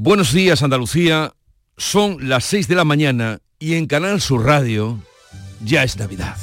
[0.00, 1.34] Buenos días Andalucía,
[1.76, 5.02] son las 6 de la mañana y en Canal Sur Radio
[5.60, 6.36] ya es Navidad.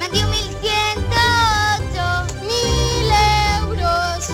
[0.00, 3.12] 21.108 mil
[3.62, 4.28] euros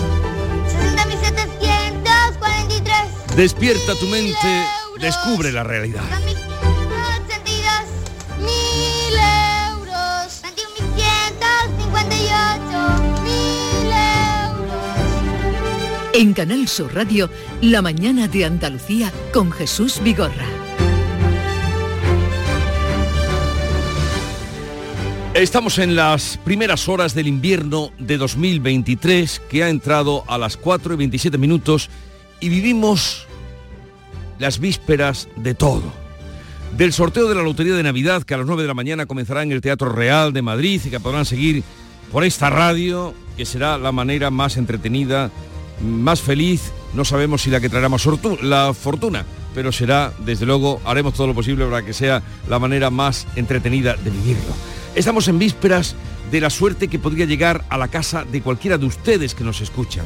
[0.73, 4.65] 60.743 Despierta tu mente,
[4.99, 6.01] descubre la realidad.
[16.15, 17.27] En Canal Sur Radio,
[17.59, 20.45] La mañana de Andalucía con Jesús Vigorra.
[25.33, 30.93] Estamos en las primeras horas del invierno de 2023 que ha entrado a las 4
[30.93, 31.89] y 27 minutos
[32.39, 33.25] y vivimos
[34.37, 35.91] las vísperas de todo.
[36.77, 39.41] Del sorteo de la Lotería de Navidad que a las 9 de la mañana comenzará
[39.41, 41.63] en el Teatro Real de Madrid y que podrán seguir
[42.11, 45.31] por esta radio, que será la manera más entretenida,
[45.83, 48.07] más feliz, no sabemos si la que traerá más
[48.41, 52.89] la fortuna, pero será, desde luego, haremos todo lo posible para que sea la manera
[52.89, 54.53] más entretenida de vivirlo.
[54.95, 55.95] Estamos en vísperas
[56.31, 59.61] de la suerte que podría llegar a la casa de cualquiera de ustedes que nos
[59.61, 60.05] escuchan,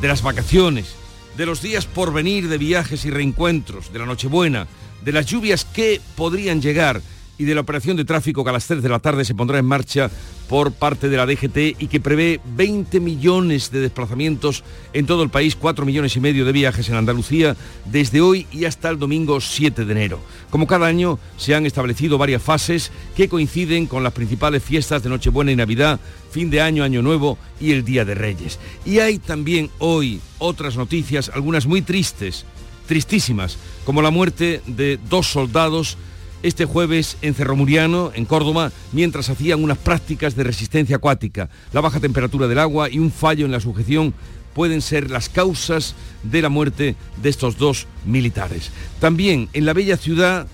[0.00, 0.94] de las vacaciones,
[1.36, 4.66] de los días por venir de viajes y reencuentros, de la Nochebuena,
[5.04, 7.00] de las lluvias que podrían llegar
[7.38, 9.58] y de la operación de tráfico que a las 3 de la tarde se pondrá
[9.58, 10.10] en marcha
[10.48, 15.30] por parte de la DGT y que prevé 20 millones de desplazamientos en todo el
[15.30, 17.56] país, 4 millones y medio de viajes en Andalucía
[17.86, 20.20] desde hoy y hasta el domingo 7 de enero.
[20.50, 25.10] Como cada año se han establecido varias fases que coinciden con las principales fiestas de
[25.10, 26.00] Nochebuena y Navidad,
[26.30, 28.58] fin de año, año nuevo y el Día de Reyes.
[28.84, 32.44] Y hay también hoy otras noticias, algunas muy tristes,
[32.86, 35.96] tristísimas, como la muerte de dos soldados
[36.44, 41.48] este jueves en Cerro Muriano, en Córdoba, mientras hacían unas prácticas de resistencia acuática.
[41.72, 44.12] La baja temperatura del agua y un fallo en la sujeción
[44.52, 48.70] pueden ser las causas de la muerte de estos dos militares.
[49.00, 50.46] También en la bella ciudad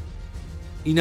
[0.84, 0.94] y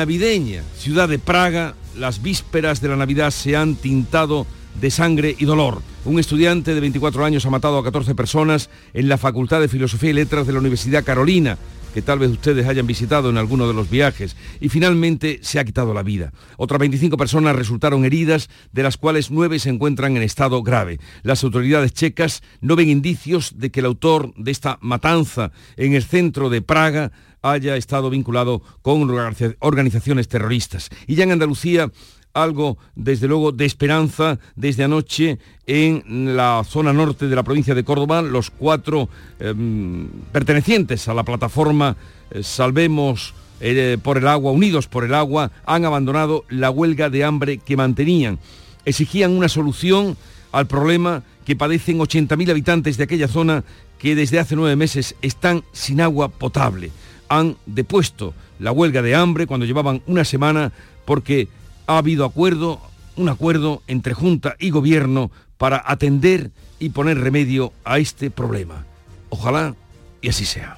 [0.77, 4.47] ciudad de Praga, las vísperas de la Navidad se han tintado
[4.79, 5.81] de sangre y dolor.
[6.05, 10.11] Un estudiante de 24 años ha matado a 14 personas en la Facultad de Filosofía
[10.11, 11.57] y Letras de la Universidad Carolina,
[11.93, 15.65] que tal vez ustedes hayan visitado en alguno de los viajes, y finalmente se ha
[15.65, 16.31] quitado la vida.
[16.57, 20.99] Otras 25 personas resultaron heridas, de las cuales 9 se encuentran en estado grave.
[21.23, 26.03] Las autoridades checas no ven indicios de que el autor de esta matanza en el
[26.03, 30.89] centro de Praga haya estado vinculado con organiza- organizaciones terroristas.
[31.07, 31.91] Y ya en Andalucía
[32.33, 37.83] algo, desde luego, de esperanza desde anoche en la zona norte de la provincia de
[37.83, 38.21] Córdoba.
[38.21, 39.09] Los cuatro
[39.39, 41.95] em, pertenecientes a la plataforma
[42.31, 47.23] eh, Salvemos eh, por el Agua, Unidos por el Agua, han abandonado la huelga de
[47.23, 48.39] hambre que mantenían.
[48.85, 50.17] Exigían una solución
[50.51, 53.63] al problema que padecen 80.000 habitantes de aquella zona
[53.97, 56.91] que desde hace nueve meses están sin agua potable.
[57.27, 60.71] Han depuesto la huelga de hambre cuando llevaban una semana
[61.05, 61.47] porque
[61.89, 62.79] ha habido acuerdo,
[63.15, 68.85] un acuerdo entre Junta y Gobierno para atender y poner remedio a este problema.
[69.29, 69.75] Ojalá
[70.21, 70.77] y así sea.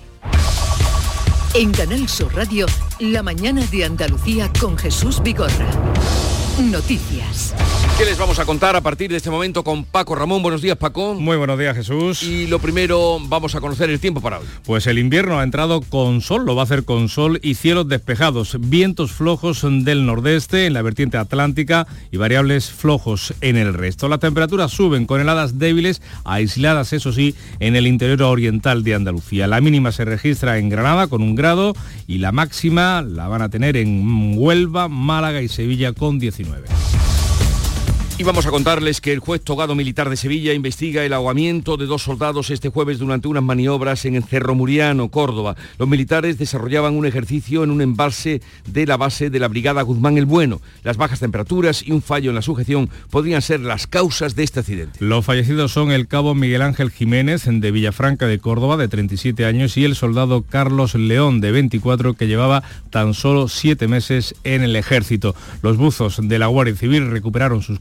[1.54, 2.66] En Canal Sur Radio,
[3.00, 5.70] La mañana de Andalucía con Jesús Vigorra.
[6.58, 7.54] Noticias.
[8.02, 10.42] ¿Qué les vamos a contar a partir de este momento con Paco Ramón?
[10.42, 11.14] Buenos días, Paco.
[11.14, 12.24] Muy buenos días, Jesús.
[12.24, 14.48] Y lo primero, vamos a conocer el tiempo para hoy.
[14.66, 17.88] Pues el invierno ha entrado con sol, lo va a hacer con sol y cielos
[17.88, 24.08] despejados, vientos flojos del nordeste en la vertiente atlántica y variables flojos en el resto.
[24.08, 29.46] Las temperaturas suben con heladas débiles, aisladas eso sí, en el interior oriental de Andalucía.
[29.46, 31.76] La mínima se registra en Granada con un grado
[32.08, 36.68] y la máxima la van a tener en Huelva, Málaga y Sevilla con 19.
[38.22, 41.88] Y vamos a contarles que el juez togado militar de Sevilla investiga el ahogamiento de
[41.88, 45.56] dos soldados este jueves durante unas maniobras en el Cerro Muriano, Córdoba.
[45.80, 50.20] Los militares desarrollaban un ejercicio en un embalse de la base de la Brigada Guzmán
[50.20, 50.62] el Bueno.
[50.84, 54.60] Las bajas temperaturas y un fallo en la sujeción podrían ser las causas de este
[54.60, 55.04] accidente.
[55.04, 59.78] Los fallecidos son el cabo Miguel Ángel Jiménez de Villafranca de Córdoba de 37 años
[59.78, 62.62] y el soldado Carlos León de 24 que llevaba
[62.92, 65.34] tan solo 7 meses en el ejército.
[65.64, 67.80] Los buzos de la Guardia Civil recuperaron sus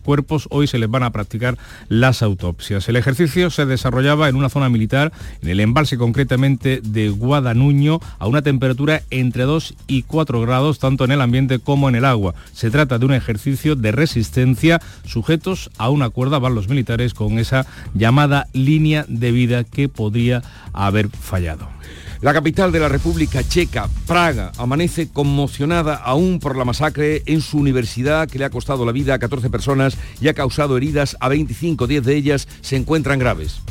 [0.50, 2.88] hoy se les van a practicar las autopsias.
[2.88, 5.12] El ejercicio se desarrollaba en una zona militar,
[5.42, 11.04] en el embalse concretamente de Guadanuño, a una temperatura entre 2 y 4 grados, tanto
[11.04, 12.34] en el ambiente como en el agua.
[12.52, 17.38] Se trata de un ejercicio de resistencia sujetos a una cuerda, van los militares con
[17.38, 20.42] esa llamada línea de vida que podría
[20.72, 21.79] haber fallado.
[22.22, 27.56] La capital de la República Checa, Praga, amanece conmocionada aún por la masacre en su
[27.56, 31.28] universidad que le ha costado la vida a 14 personas y ha causado heridas a
[31.28, 33.62] 25, 10 de ellas se encuentran graves.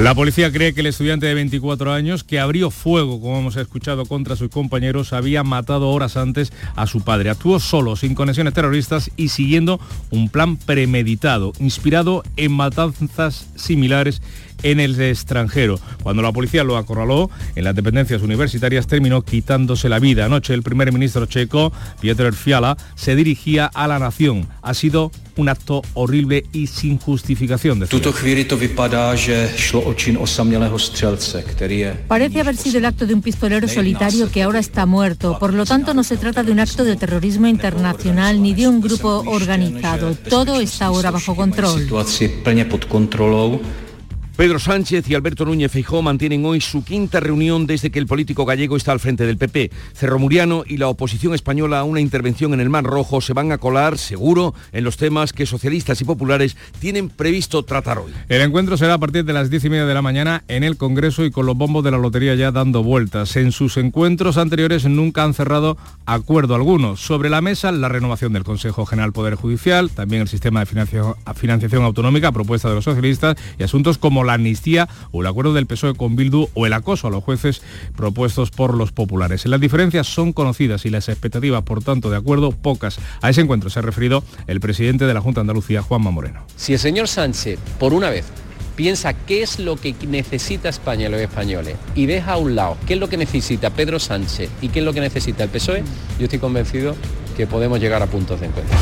[0.00, 4.06] La policía cree que el estudiante de 24 años, que abrió fuego, como hemos escuchado,
[4.06, 7.28] contra sus compañeros, había matado horas antes a su padre.
[7.28, 9.78] Actuó solo, sin conexiones terroristas y siguiendo
[10.10, 14.22] un plan premeditado, inspirado en matanzas similares
[14.62, 15.78] en el extranjero.
[16.02, 20.24] Cuando la policía lo acorraló en las dependencias universitarias terminó quitándose la vida.
[20.24, 24.48] Anoche el primer ministro checo, Pietro Fiala, se dirigía a la nación.
[24.62, 27.86] Ha sido un acto horrible y sin justificación.
[32.08, 35.38] Parece haber sido el acto de un pistolero solitario que ahora está muerto.
[35.38, 38.80] Por lo tanto, no se trata de un acto de terrorismo internacional ni de un
[38.80, 40.14] grupo organizado.
[40.14, 41.86] Todo está ahora bajo control.
[44.40, 48.46] Pedro Sánchez y Alberto Núñez Feijó mantienen hoy su quinta reunión desde que el político
[48.46, 49.70] gallego está al frente del PP.
[49.92, 53.52] Cerro Muriano y la oposición española a una intervención en el Mar Rojo se van
[53.52, 58.14] a colar, seguro, en los temas que socialistas y populares tienen previsto tratar hoy.
[58.30, 60.78] El encuentro será a partir de las diez y media de la mañana en el
[60.78, 63.36] Congreso y con los bombos de la lotería ya dando vueltas.
[63.36, 65.76] En sus encuentros anteriores nunca han cerrado
[66.06, 66.96] acuerdo alguno.
[66.96, 71.14] Sobre la mesa, la renovación del Consejo General Poder Judicial, también el sistema de financiación,
[71.34, 75.66] financiación autonómica, propuesta de los socialistas, y asuntos como la amnistía o el acuerdo del
[75.66, 77.62] PSOE con Bildu o el acoso a los jueces
[77.96, 79.46] propuestos por los populares.
[79.46, 82.98] Las diferencias son conocidas y las expectativas, por tanto, de acuerdo, pocas.
[83.22, 86.44] A ese encuentro se ha referido el presidente de la Junta de Andalucía, Juanma Moreno.
[86.56, 88.26] Si el señor Sánchez, por una vez,
[88.76, 92.78] piensa qué es lo que necesita España y los españoles y deja a un lado
[92.86, 95.84] qué es lo que necesita Pedro Sánchez y qué es lo que necesita el PSOE,
[96.18, 96.96] yo estoy convencido
[97.36, 98.76] que podemos llegar a puntos de encuentro.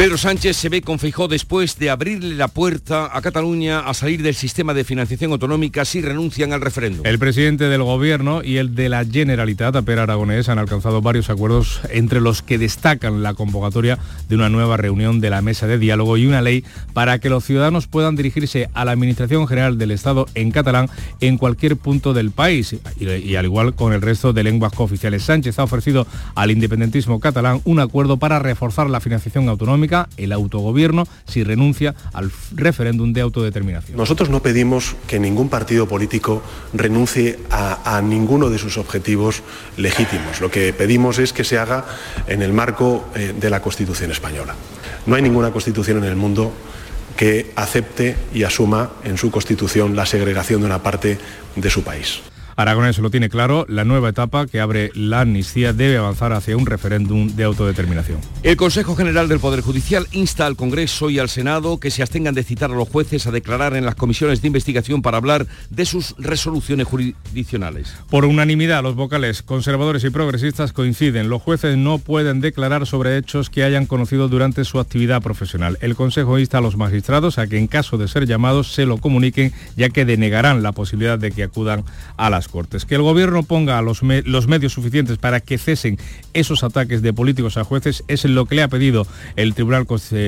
[0.00, 4.22] Pedro Sánchez se ve con Feijó después de abrirle la puerta a Cataluña a salir
[4.22, 7.04] del sistema de financiación autonómica si renuncian al referéndum.
[7.04, 11.82] El presidente del Gobierno y el de la Generalitat, Per Aragonés, han alcanzado varios acuerdos
[11.90, 16.16] entre los que destacan la convocatoria de una nueva reunión de la mesa de diálogo
[16.16, 16.64] y una ley
[16.94, 20.88] para que los ciudadanos puedan dirigirse a la Administración General del Estado en catalán
[21.20, 25.24] en cualquier punto del país y, y al igual con el resto de lenguas cooficiales.
[25.24, 31.06] Sánchez ha ofrecido al independentismo catalán un acuerdo para reforzar la financiación autonómica el autogobierno
[31.26, 33.96] si renuncia al referéndum de autodeterminación.
[33.96, 36.42] Nosotros no pedimos que ningún partido político
[36.72, 39.42] renuncie a, ninguno de sus objetivos
[39.76, 40.40] legítimos.
[40.40, 41.84] Lo que pedimos es que se haga
[42.26, 44.54] en el marco eh, de la Constitución española.
[45.06, 46.52] No hay ninguna constitución en el mundo
[47.16, 51.18] que acepte y asuma en su constitución la segregación de una parte
[51.56, 52.20] de su país.
[52.62, 56.66] Aragonés lo tiene claro, la nueva etapa que abre la amnistía debe avanzar hacia un
[56.66, 58.18] referéndum de autodeterminación.
[58.42, 62.34] El Consejo General del Poder Judicial insta al Congreso y al Senado que se abstengan
[62.34, 65.86] de citar a los jueces a declarar en las comisiones de investigación para hablar de
[65.86, 67.94] sus resoluciones jurisdiccionales.
[68.10, 71.30] Por unanimidad, los vocales conservadores y progresistas coinciden.
[71.30, 75.78] Los jueces no pueden declarar sobre hechos que hayan conocido durante su actividad profesional.
[75.80, 78.98] El Consejo insta a los magistrados a que en caso de ser llamados se lo
[78.98, 81.84] comuniquen, ya que denegarán la posibilidad de que acudan
[82.16, 82.84] a las Cortes.
[82.84, 85.98] Que el Gobierno ponga los, me los medios suficientes para que cesen
[86.34, 89.06] esos ataques de políticos a jueces es lo que le ha pedido
[89.36, 89.86] el Tribunal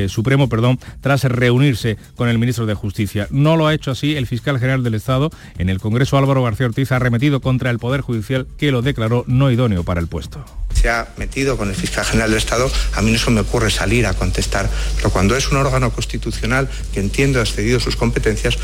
[0.08, 3.26] Supremo perdón, tras reunirse con el ministro de Justicia.
[3.30, 5.30] No lo ha hecho así el fiscal general del Estado.
[5.58, 9.24] En el Congreso Álvaro García Ortiz ha remetido contra el Poder Judicial que lo declaró
[9.26, 10.44] no idóneo para el puesto
[10.82, 13.70] se ha metido con el fiscal general del Estado, a mí no se me ocurre
[13.70, 14.68] salir a contestar.
[14.96, 18.58] Pero cuando es un órgano constitucional que entiendo ha excedido sus competencias,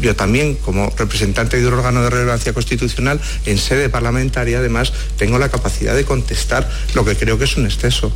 [0.00, 5.38] yo también, como representante de un órgano de relevancia constitucional, en sede parlamentaria, además, tengo
[5.38, 8.12] la capacidad de contestar lo que creo que es un exceso.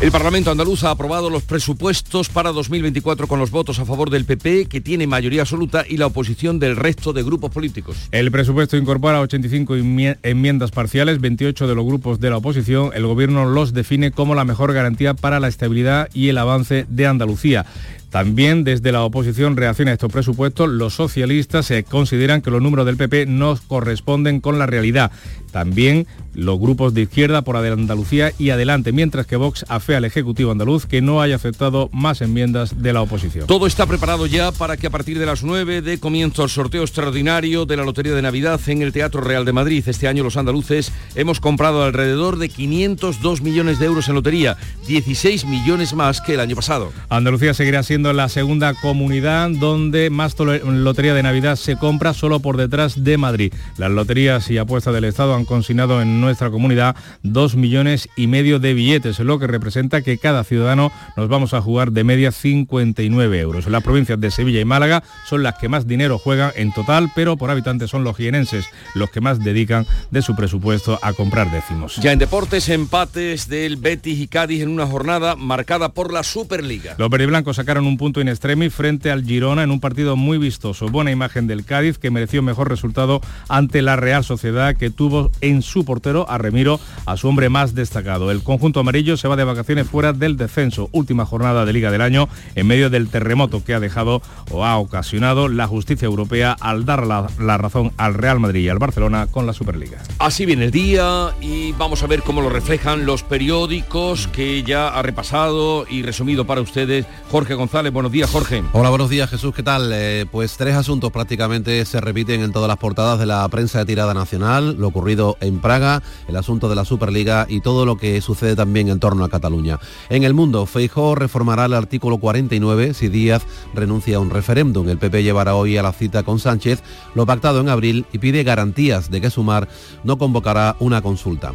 [0.00, 4.24] El Parlamento andaluz ha aprobado los presupuestos para 2024 con los votos a favor del
[4.24, 7.96] PP, que tiene mayoría absoluta, y la oposición del resto de grupos políticos.
[8.10, 9.76] El presupuesto incorpora 85
[10.22, 12.90] enmiendas parciales, 28 de los grupos de la oposición.
[12.94, 17.06] El Gobierno los define como la mejor garantía para la estabilidad y el avance de
[17.06, 17.66] Andalucía.
[18.12, 20.68] También desde la oposición reacciona a estos presupuestos.
[20.68, 25.10] Los socialistas se consideran que los números del PP no corresponden con la realidad.
[25.52, 30.50] También los grupos de izquierda por Andalucía y adelante, mientras que Vox afea al Ejecutivo
[30.50, 33.46] andaluz que no haya aceptado más enmiendas de la oposición.
[33.46, 36.82] Todo está preparado ya para que a partir de las 9 de comienzo el sorteo
[36.82, 39.84] extraordinario de la Lotería de Navidad en el Teatro Real de Madrid.
[39.86, 44.56] Este año los andaluces hemos comprado alrededor de 502 millones de euros en lotería,
[44.86, 46.92] 16 millones más que el año pasado.
[47.08, 52.56] Andalucía seguirá siendo la segunda comunidad donde más lotería de Navidad se compra solo por
[52.56, 53.52] detrás de Madrid.
[53.76, 58.58] Las loterías y apuestas del Estado han consignado en nuestra comunidad dos millones y medio
[58.58, 63.38] de billetes, lo que representa que cada ciudadano nos vamos a jugar de media 59
[63.38, 63.66] euros.
[63.68, 67.36] Las provincias de Sevilla y Málaga son las que más dinero juegan en total, pero
[67.36, 71.96] por habitante son los jienenses los que más dedican de su presupuesto a comprar décimos.
[71.96, 76.94] Ya en deportes, empates del Betis y Cádiz en una jornada marcada por la Superliga.
[76.98, 80.38] Los verdiblancos sacaron un un punto in extremis frente al Girona en un partido muy
[80.38, 80.88] vistoso.
[80.88, 85.62] Buena imagen del Cádiz que mereció mejor resultado ante la Real Sociedad que tuvo en
[85.62, 88.30] su portero a Remiro, a su hombre más destacado.
[88.30, 90.88] El conjunto amarillo se va de vacaciones fuera del descenso.
[90.92, 94.76] Última jornada de Liga del Año en medio del terremoto que ha dejado o ha
[94.78, 99.26] ocasionado la justicia europea al dar la, la razón al Real Madrid y al Barcelona
[99.26, 99.98] con la Superliga.
[100.18, 104.88] Así viene el día y vamos a ver cómo lo reflejan los periódicos que ya
[104.88, 107.92] ha repasado y resumido para ustedes Jorge González.
[107.92, 108.62] Buenos días, Jorge.
[108.72, 109.54] Hola, buenos días, Jesús.
[109.54, 109.90] ¿Qué tal?
[109.92, 113.86] Eh, pues tres asuntos prácticamente se repiten en todas las portadas de la prensa de
[113.86, 114.76] tirada nacional.
[114.78, 118.88] Lo ocurrido en Praga, el asunto de la Superliga y todo lo que sucede también
[118.88, 119.78] en torno a Cataluña.
[120.10, 123.42] En el mundo, Feijó reformará el artículo 49 si Díaz
[123.74, 124.88] renuncia a un referéndum.
[124.88, 126.82] El PP llevará hoy a la cita con Sánchez
[127.14, 129.68] lo pactado en abril y pide garantías de que Sumar
[130.04, 131.52] no convocará una consulta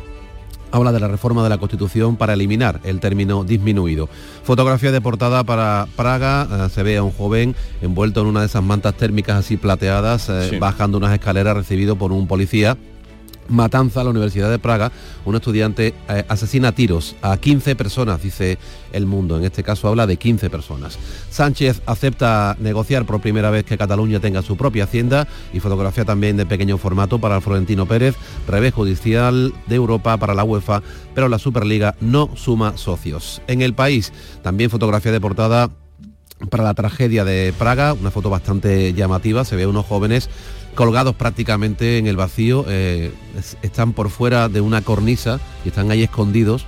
[0.72, 4.10] habla de la reforma de la Constitución para eliminar el término disminuido.
[4.44, 8.48] Fotografía de portada para Praga, eh, se ve a un joven envuelto en una de
[8.48, 12.78] esas mantas térmicas así plateadas, eh, bajando unas escaleras recibido por un policía.
[13.50, 14.92] Matanza a la Universidad de Praga,
[15.26, 18.58] un estudiante eh, asesina a tiros a 15 personas, dice
[18.92, 19.38] El Mundo.
[19.38, 20.98] En este caso habla de 15 personas.
[21.30, 26.38] Sánchez acepta negociar por primera vez que Cataluña tenga su propia hacienda y fotografía también
[26.38, 28.16] de pequeño formato para Florentino Pérez,
[28.48, 30.82] revés judicial de Europa para la UEFA,
[31.14, 33.42] pero la Superliga no suma socios.
[33.48, 35.70] En el país, también fotografía de portada
[36.50, 40.30] para la tragedia de Praga, una foto bastante llamativa, se ve unos jóvenes
[40.78, 45.90] colgados prácticamente en el vacío, eh, es- están por fuera de una cornisa y están
[45.90, 46.68] ahí escondidos,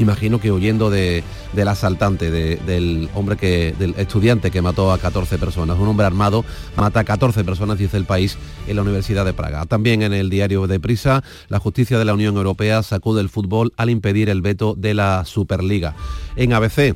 [0.00, 4.98] imagino que huyendo de, del asaltante, de- del hombre que, del estudiante que mató a
[4.98, 5.78] 14 personas.
[5.78, 6.44] Un hombre armado
[6.76, 9.66] mata a 14 personas, dice el país, en la Universidad de Praga.
[9.66, 13.72] También en el diario de Prisa, la justicia de la Unión Europea sacude el fútbol
[13.76, 15.94] al impedir el veto de la Superliga.
[16.36, 16.94] En ABC,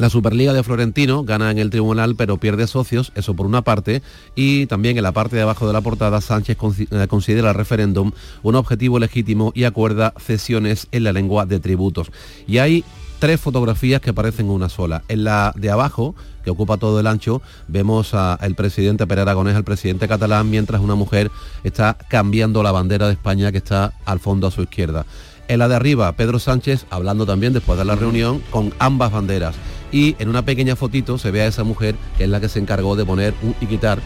[0.00, 4.00] la Superliga de Florentino gana en el tribunal pero pierde socios, eso por una parte,
[4.34, 6.56] y también en la parte de abajo de la portada Sánchez
[6.90, 12.10] eh, considera el referéndum un objetivo legítimo y acuerda cesiones en la lengua de tributos.
[12.46, 12.82] Y hay
[13.18, 15.02] tres fotografías que parecen una sola.
[15.08, 19.64] En la de abajo, que ocupa todo el ancho, vemos al presidente Pere Aragonés, al
[19.64, 21.30] presidente catalán, mientras una mujer
[21.62, 25.04] está cambiando la bandera de España que está al fondo a su izquierda.
[25.46, 29.56] En la de arriba, Pedro Sánchez, hablando también después de la reunión, con ambas banderas.
[29.92, 32.58] Y en una pequeña fotito se ve a esa mujer, que es la que se
[32.58, 33.98] encargó de poner y quitar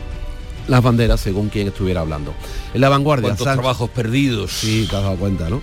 [0.67, 2.33] las banderas según quien estuviera hablando.
[2.73, 4.50] En la vanguardia, ¿Cuántos Sánchez- trabajos perdidos?
[4.53, 5.61] Sí, te has dado cuenta, ¿no?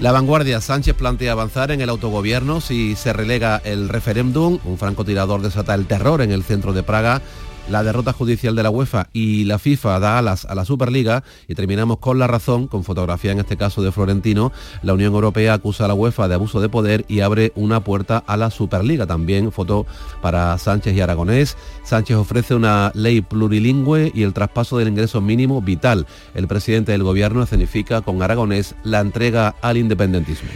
[0.00, 4.58] La vanguardia, Sánchez plantea avanzar en el autogobierno si se relega el referéndum.
[4.64, 7.22] Un francotirador desata el terror en el centro de Praga.
[7.70, 11.54] La derrota judicial de la UEFA y la FIFA da alas a la Superliga y
[11.54, 14.52] terminamos con la razón, con fotografía en este caso de Florentino.
[14.82, 18.22] La Unión Europea acusa a la UEFA de abuso de poder y abre una puerta
[18.26, 19.06] a la Superliga.
[19.06, 19.86] También foto
[20.20, 21.56] para Sánchez y Aragonés.
[21.84, 26.06] Sánchez ofrece una ley plurilingüe y el traspaso del ingreso mínimo vital.
[26.34, 30.50] El presidente del gobierno escenifica con Aragonés la entrega al independentismo.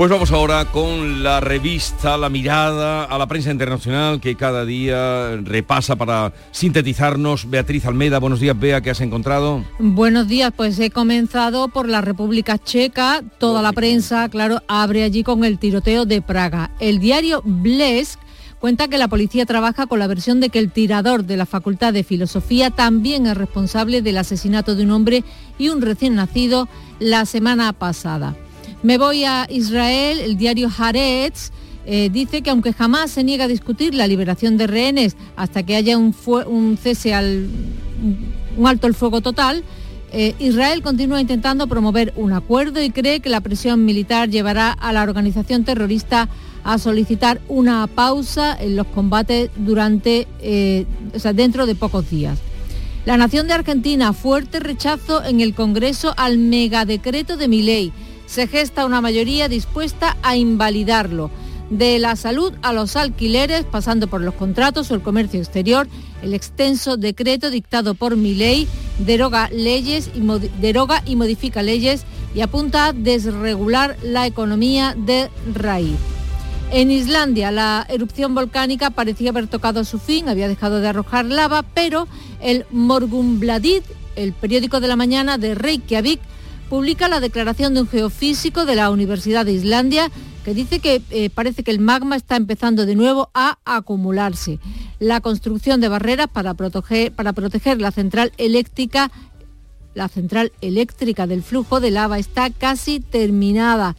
[0.00, 5.36] Pues vamos ahora con la revista La Mirada a la prensa internacional que cada día
[5.44, 7.50] repasa para sintetizarnos.
[7.50, 9.62] Beatriz Almeida, buenos días, Bea, ¿qué has encontrado?
[9.78, 15.22] Buenos días, pues he comenzado por la República Checa, toda la prensa, claro, abre allí
[15.22, 16.70] con el tiroteo de Praga.
[16.80, 18.18] El diario Blesk
[18.58, 21.92] cuenta que la policía trabaja con la versión de que el tirador de la Facultad
[21.92, 25.24] de Filosofía también es responsable del asesinato de un hombre
[25.58, 28.34] y un recién nacido la semana pasada.
[28.82, 31.50] Me voy a Israel, el diario Haaretz
[31.84, 35.76] eh, dice que aunque jamás se niega a discutir la liberación de rehenes hasta que
[35.76, 37.48] haya un, cese al
[38.56, 39.64] un alto el fuego total,
[40.12, 44.92] eh, Israel continúa intentando promover un acuerdo y cree que la presión militar llevará a
[44.92, 46.28] la organización terrorista
[46.64, 52.38] a solicitar una pausa en los combates durante, eh, o sea, dentro de pocos días.
[53.06, 57.92] La nación de Argentina, fuerte rechazo en el Congreso al megadecreto de Milei.
[58.30, 61.32] Se gesta una mayoría dispuesta a invalidarlo.
[61.68, 65.88] De la salud a los alquileres, pasando por los contratos o el comercio exterior,
[66.22, 68.68] el extenso decreto dictado por Milei
[69.00, 70.20] deroga leyes y
[70.60, 75.96] deroga y modifica leyes y apunta a desregular la economía de raíz.
[76.70, 81.64] En Islandia, la erupción volcánica parecía haber tocado su fin, había dejado de arrojar lava,
[81.74, 82.06] pero
[82.40, 83.82] el Morgunbladet,
[84.14, 86.20] el periódico de la mañana de Reykjavik,
[86.70, 90.10] publica la declaración de un geofísico de la Universidad de Islandia
[90.44, 94.60] que dice que eh, parece que el magma está empezando de nuevo a acumularse.
[95.00, 99.10] La construcción de barreras para proteger, para proteger la central eléctrica
[99.94, 103.96] la central eléctrica del flujo de lava está casi terminada.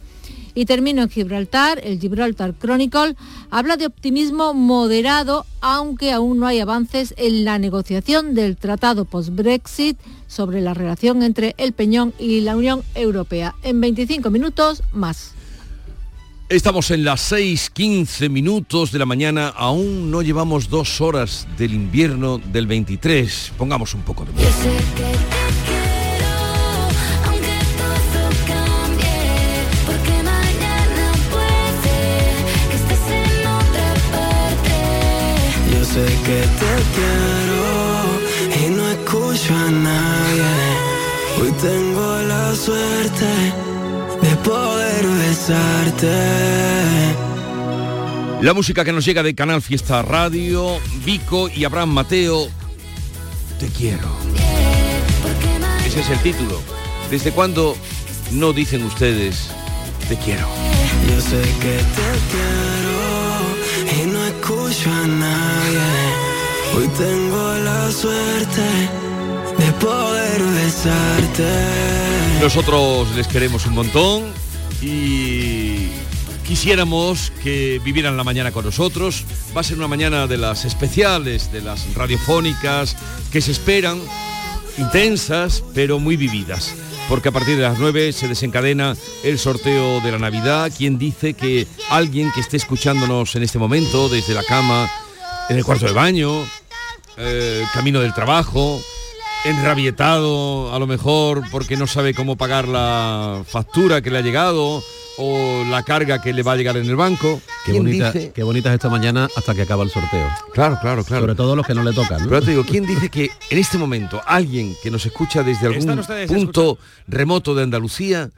[0.54, 1.80] Y termino en Gibraltar.
[1.82, 3.16] El Gibraltar Chronicle
[3.50, 9.98] habla de optimismo moderado, aunque aún no hay avances en la negociación del tratado post-Brexit
[10.26, 13.54] sobre la relación entre el Peñón y la Unión Europea.
[13.62, 15.34] En 25 minutos más.
[16.48, 22.36] Estamos en las 6.15 minutos de la mañana, aún no llevamos dos horas del invierno
[22.36, 23.52] del 23.
[23.56, 25.41] Pongamos un poco de música.
[36.24, 37.62] Que te quiero
[38.60, 40.52] y no escucho a nadie.
[41.40, 43.30] Hoy tengo la suerte
[44.22, 46.12] de poder besarte.
[48.40, 52.48] La música que nos llega de Canal Fiesta Radio, Vico y Abraham Mateo,
[53.58, 54.08] Te quiero.
[55.86, 56.60] Ese es el título.
[57.10, 57.76] ¿Desde cuándo
[58.32, 59.50] no dicen ustedes
[60.08, 60.48] Te quiero?
[61.08, 63.02] Yo sé que te quiero
[64.02, 65.51] y no escucho a nadie.
[66.74, 68.62] Hoy tengo la suerte
[69.58, 71.50] de poder besarte.
[72.40, 74.24] Nosotros les queremos un montón
[74.80, 75.88] y
[76.46, 79.24] quisiéramos que vivieran la mañana con nosotros.
[79.54, 82.96] Va a ser una mañana de las especiales, de las radiofónicas,
[83.30, 84.00] que se esperan,
[84.78, 86.74] intensas, pero muy vividas.
[87.06, 90.72] Porque a partir de las 9 se desencadena el sorteo de la Navidad.
[90.74, 94.90] Quien dice que alguien que esté escuchándonos en este momento, desde la cama,
[95.50, 96.46] en el cuarto de baño,
[97.16, 98.80] eh, camino del trabajo,
[99.44, 104.82] enrabietado a lo mejor porque no sabe cómo pagar la factura que le ha llegado
[105.18, 107.40] o la carga que le va a llegar en el banco.
[107.64, 110.26] Qué ¿Quién bonita, dice- qué bonita es esta mañana hasta que acaba el sorteo.
[110.54, 111.22] Claro, claro, claro.
[111.22, 112.22] Sobre todo los que no le tocan.
[112.22, 112.28] ¿no?
[112.28, 116.00] Pero te digo, ¿quién dice que en este momento alguien que nos escucha desde algún
[116.26, 118.30] punto remoto de Andalucía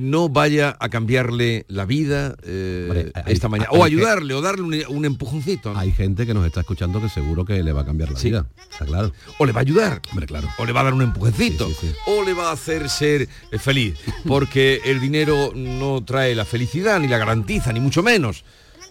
[0.00, 3.70] no vaya a cambiarle la vida eh, Hombre, hay- esta mañana?
[3.72, 5.72] hay O ayudarle, o darle un, un empujoncito.
[5.72, 5.78] ¿no?
[5.78, 8.28] Hay gente que nos está escuchando que seguro que le va a cambiar la Sí.
[8.28, 8.46] vida.
[8.70, 9.12] Está claro.
[9.38, 10.02] O le va a ayudar.
[10.10, 10.48] Hombre, claro.
[10.58, 11.94] o le va a dar un empujoncito, Sí, sí, sí.
[12.06, 13.94] o le va a hacer ser eh, feliz,
[14.26, 18.44] porque el dinero no trae la felicidad, ni la garantiza, ni mucho menos.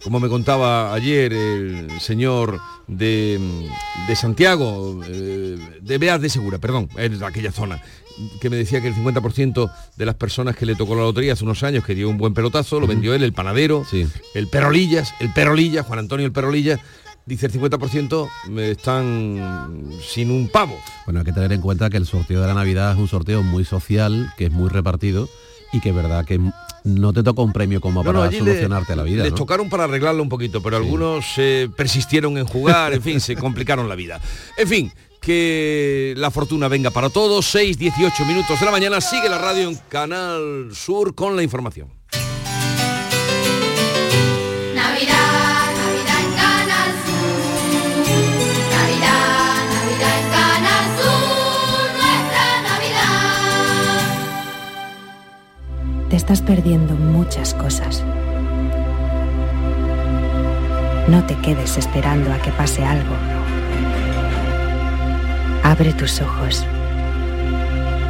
[0.04, 3.40] Como me contaba ayer el señor de,
[4.08, 7.82] de Santiago, eh, de Beas de Segura, perdón, en aquella zona,
[8.42, 11.44] que me decía que el 50% de las personas que le tocó la lotería hace
[11.44, 14.08] unos años, que dio un buen pelotazo, lo vendió él, el panadero, Sí.
[14.34, 16.80] el Perolillas, el Perolillas, Juan Antonio el Perolillas,
[17.26, 20.78] dice el 50% están sin un pavo.
[21.06, 23.44] Bueno, hay que tener en cuenta que el sorteo de la Navidad es un sorteo
[23.44, 25.28] muy social, que es muy repartido
[25.74, 26.40] y que es verdad que
[26.86, 29.24] no te toca un premio como No, no, para le- solucionarte la vida.
[29.24, 29.38] Les ¿no?
[29.38, 33.90] tocaron para arreglarlo un poquito, pero algunos eh, persistieron en jugar, en fin, se complicaron
[33.90, 34.22] la vida.
[34.58, 34.94] En fin,
[35.28, 37.46] que la fortuna venga para todos.
[37.48, 41.90] 6, 18 minutos de la mañana, sigue la radio en Canal Sur con la información.
[44.74, 45.18] Navidad,
[45.76, 47.42] Navidad en Canal Sur.
[48.72, 51.92] Navidad, Navidad en Canal Sur.
[52.00, 53.28] Nuestra Navidad.
[56.10, 58.02] Te estás perdiendo muchas cosas.
[61.10, 63.37] No te quedes esperando a que pase algo.
[65.68, 66.66] Abre tus ojos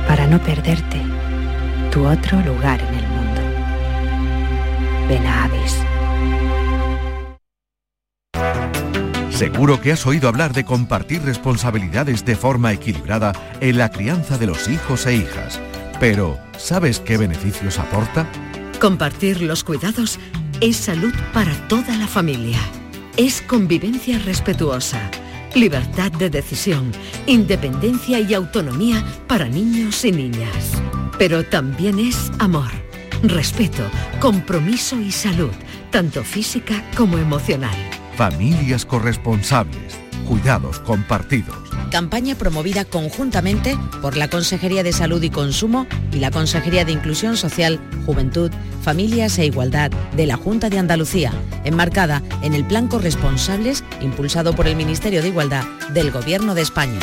[0.07, 1.01] para no perderte
[1.91, 3.41] tu otro lugar en el mundo.
[5.09, 5.75] Ven a Avis.
[9.35, 14.45] Seguro que has oído hablar de compartir responsabilidades de forma equilibrada en la crianza de
[14.45, 15.59] los hijos e hijas.
[15.99, 18.27] Pero, ¿sabes qué beneficios aporta?
[18.79, 20.19] Compartir los cuidados
[20.61, 22.59] es salud para toda la familia.
[23.17, 25.09] Es convivencia respetuosa,
[25.55, 26.91] libertad de decisión,
[27.25, 30.71] independencia y autonomía para niños y niñas.
[31.17, 32.69] Pero también es amor,
[33.23, 33.83] respeto,
[34.19, 35.51] compromiso y salud,
[35.91, 37.75] tanto física como emocional.
[38.15, 39.97] Familias corresponsables.
[40.27, 41.55] Cuidados compartidos.
[41.89, 47.37] Campaña promovida conjuntamente por la Consejería de Salud y Consumo y la Consejería de Inclusión
[47.37, 51.31] Social, Juventud, Familias e Igualdad de la Junta de Andalucía,
[51.63, 56.99] enmarcada en el Plan Corresponsables impulsado por el Ministerio de Igualdad del Gobierno de España.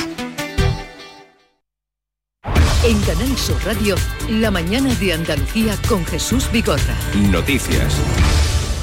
[2.85, 3.97] En Canal Sur Radio,
[4.29, 6.95] la mañana de Andalucía con Jesús Vigorra.
[7.31, 7.95] Noticias.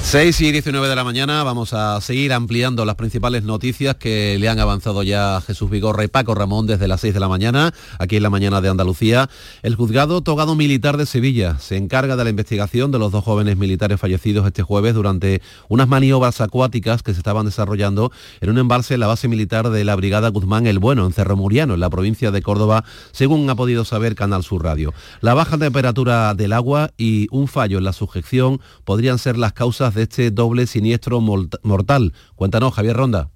[0.04, 4.50] 6 y 19 de la mañana vamos a seguir ampliando las principales noticias que le
[4.50, 8.18] han avanzado ya Jesús Vigorra y Paco Ramón desde las 6 de la mañana, aquí
[8.18, 9.30] en la mañana de Andalucía.
[9.62, 13.56] El juzgado togado militar de Sevilla se encarga de la investigación de los dos jóvenes
[13.56, 18.12] militares fallecidos este jueves durante unas maniobras acuáticas que se estaban desarrollando
[18.42, 21.38] en un embalse en la base militar de la Brigada Guzmán El Bueno, en Cerro
[21.38, 22.84] Muriano, en la provincia de Córdoba,
[23.14, 24.94] según ha podido saber Canal Sur Radio.
[25.22, 29.91] La baja temperatura del agua y un fallo en la sujeción podrían ser las causas
[29.96, 32.14] de este doble siniestro mortal.
[32.36, 33.32] Cuéntanos, Javier Ronda.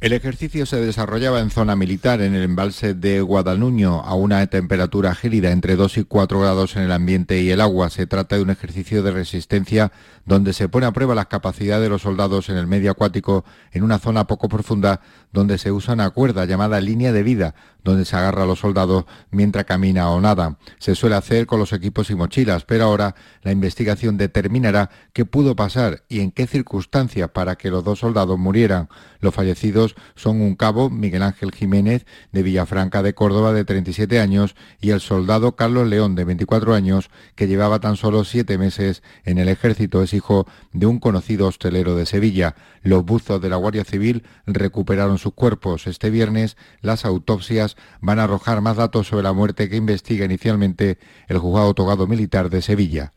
[0.00, 5.12] El ejercicio se desarrollaba en zona militar en el embalse de Guadaluño a una temperatura
[5.16, 7.90] gélida entre 2 y 4 grados en el ambiente y el agua.
[7.90, 9.90] Se trata de un ejercicio de resistencia
[10.24, 13.82] donde se pone a prueba las capacidades de los soldados en el medio acuático en
[13.82, 15.00] una zona poco profunda
[15.32, 19.04] donde se usa una cuerda llamada línea de vida, donde se agarra a los soldados
[19.30, 20.58] mientras camina o nada.
[20.78, 25.56] Se suele hacer con los equipos y mochilas, pero ahora la investigación determinará qué pudo
[25.56, 28.88] pasar y en qué circunstancias para que los dos soldados murieran.
[29.20, 34.56] Los fallecidos son un cabo, Miguel Ángel Jiménez, de Villafranca de Córdoba, de 37 años,
[34.80, 39.38] y el soldado Carlos León, de 24 años, que llevaba tan solo siete meses en
[39.38, 42.54] el ejército hijo de un conocido hostelero de Sevilla.
[42.82, 45.86] Los buzos de la Guardia Civil recuperaron sus cuerpos.
[45.86, 50.98] Este viernes las autopsias van a arrojar más datos sobre la muerte que investiga inicialmente
[51.28, 53.12] el juzgado togado militar de Sevilla.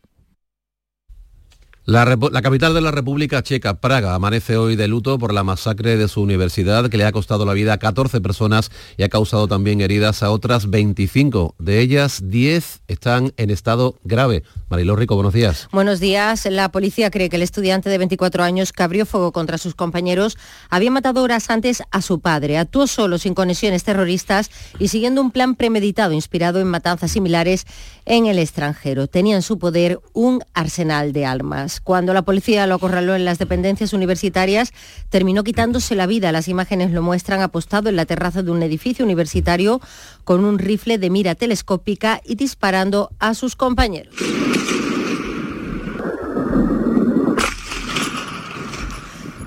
[1.84, 2.04] La,
[2.42, 6.20] capital de la República Checa, Praga, amanece hoy de luto por la masacre de su
[6.20, 10.22] universidad que le ha costado la vida a 14 personas y ha causado también heridas
[10.22, 11.56] a otras 25.
[11.58, 14.44] De ellas, 10 están en estado grave.
[14.68, 15.66] Mariló Rico, buenos días.
[15.72, 16.46] Buenos días.
[16.46, 20.38] La policía cree que el estudiante de 24 años que abrió fuego contra sus compañeros
[20.70, 22.58] había matado horas antes a su padre.
[22.58, 27.66] Actuó solo, sin conexiones terroristas y siguiendo un plan premeditado inspirado en matanzas similares
[28.04, 29.08] en el extranjero.
[29.08, 31.71] Tenía en su poder un arsenal de armas.
[31.80, 34.72] Cuando la policía lo acorraló en las dependencias universitarias,
[35.08, 36.32] terminó quitándose la vida.
[36.32, 39.80] Las imágenes lo muestran apostado en la terraza de un edificio universitario
[40.24, 44.14] con un rifle de mira telescópica y disparando a sus compañeros.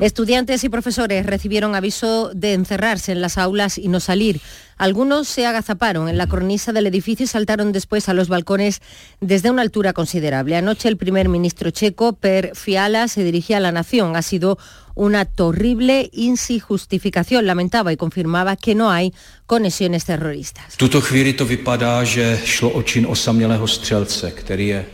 [0.01, 4.41] Estudiantes y profesores recibieron aviso de encerrarse en las aulas y no salir.
[4.77, 8.81] Algunos se agazaparon en la cornisa del edificio y saltaron después a los balcones
[9.21, 10.58] desde una altura considerable.
[10.58, 14.17] Anoche el primer ministro checo, Per Fiala, se dirigía a la nación.
[14.17, 14.58] Ha sido
[14.95, 19.13] una terrible injustificación, lamentaba y confirmaba que no hay
[19.45, 20.75] conexiones terroristas.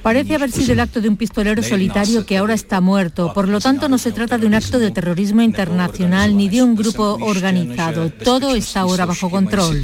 [0.01, 3.33] Parece haber sido el acto de un pistolero solitario que ahora está muerto.
[3.33, 6.75] Por lo tanto, no se trata de un acto de terrorismo internacional ni de un
[6.75, 8.09] grupo organizado.
[8.09, 9.81] Todo está ahora bajo control.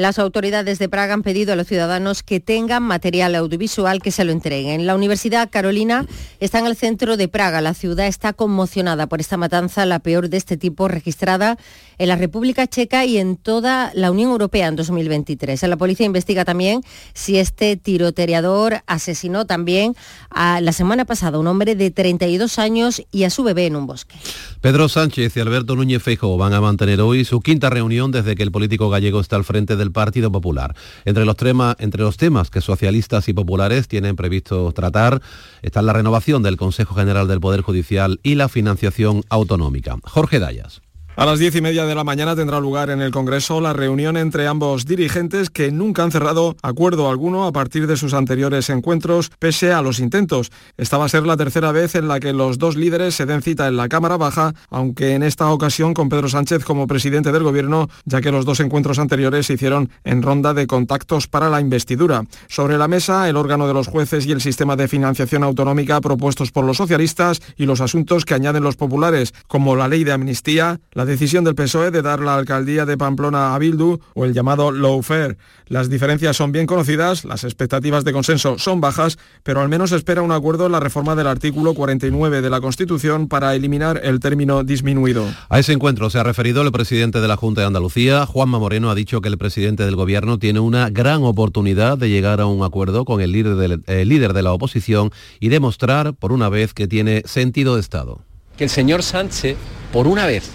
[0.00, 4.24] Las autoridades de Praga han pedido a los ciudadanos que tengan material audiovisual que se
[4.24, 4.86] lo entreguen.
[4.86, 6.06] La Universidad Carolina
[6.40, 7.60] está en el centro de Praga.
[7.60, 11.58] La ciudad está conmocionada por esta matanza, la peor de este tipo registrada
[11.98, 15.62] en la República Checa y en toda la Unión Europea en 2023.
[15.64, 16.80] La policía investiga también
[17.12, 19.94] si este tiroteador asesinó también
[20.30, 23.76] a, la semana pasada a un hombre de 32 años y a su bebé en
[23.76, 24.16] un bosque.
[24.62, 28.42] Pedro Sánchez y Alberto Núñez Feijóo van a mantener hoy su quinta reunión desde que
[28.42, 30.74] el político gallego está al frente del Partido Popular.
[31.04, 31.36] Entre los,
[31.78, 35.22] entre los temas que socialistas y populares tienen previsto tratar
[35.62, 39.96] están la renovación del Consejo General del Poder Judicial y la financiación autonómica.
[40.04, 40.82] Jorge Dayas.
[41.20, 44.16] A las diez y media de la mañana tendrá lugar en el Congreso la reunión
[44.16, 49.30] entre ambos dirigentes que nunca han cerrado acuerdo alguno a partir de sus anteriores encuentros,
[49.38, 50.50] pese a los intentos.
[50.78, 53.42] Esta va a ser la tercera vez en la que los dos líderes se den
[53.42, 57.42] cita en la Cámara Baja, aunque en esta ocasión con Pedro Sánchez como presidente del
[57.42, 61.60] Gobierno, ya que los dos encuentros anteriores se hicieron en ronda de contactos para la
[61.60, 62.24] investidura.
[62.48, 66.50] Sobre la mesa, el órgano de los jueces y el sistema de financiación autonómica propuestos
[66.50, 70.80] por los socialistas y los asuntos que añaden los populares, como la ley de amnistía,
[70.92, 74.70] la decisión del PSOE de dar la alcaldía de Pamplona a Bildu o el llamado
[74.70, 75.36] lawfare.
[75.66, 80.22] Las diferencias son bien conocidas, las expectativas de consenso son bajas, pero al menos espera
[80.22, 84.62] un acuerdo en la reforma del artículo 49 de la Constitución para eliminar el término
[84.62, 85.26] disminuido.
[85.48, 88.88] A ese encuentro se ha referido el presidente de la Junta de Andalucía, Juanma Moreno,
[88.90, 92.62] ha dicho que el presidente del Gobierno tiene una gran oportunidad de llegar a un
[92.62, 96.72] acuerdo con el líder de, el líder de la oposición y demostrar por una vez
[96.72, 98.20] que tiene sentido de Estado.
[98.56, 99.56] Que el señor Sánchez,
[99.92, 100.50] por una vez,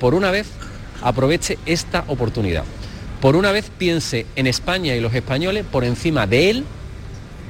[0.00, 0.48] por una vez
[1.02, 2.64] aproveche esta oportunidad.
[3.20, 6.64] Por una vez piense en España y los españoles por encima de él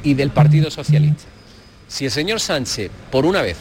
[0.03, 1.25] y del Partido Socialista.
[1.89, 3.57] Si el señor Sánchez, por una vez,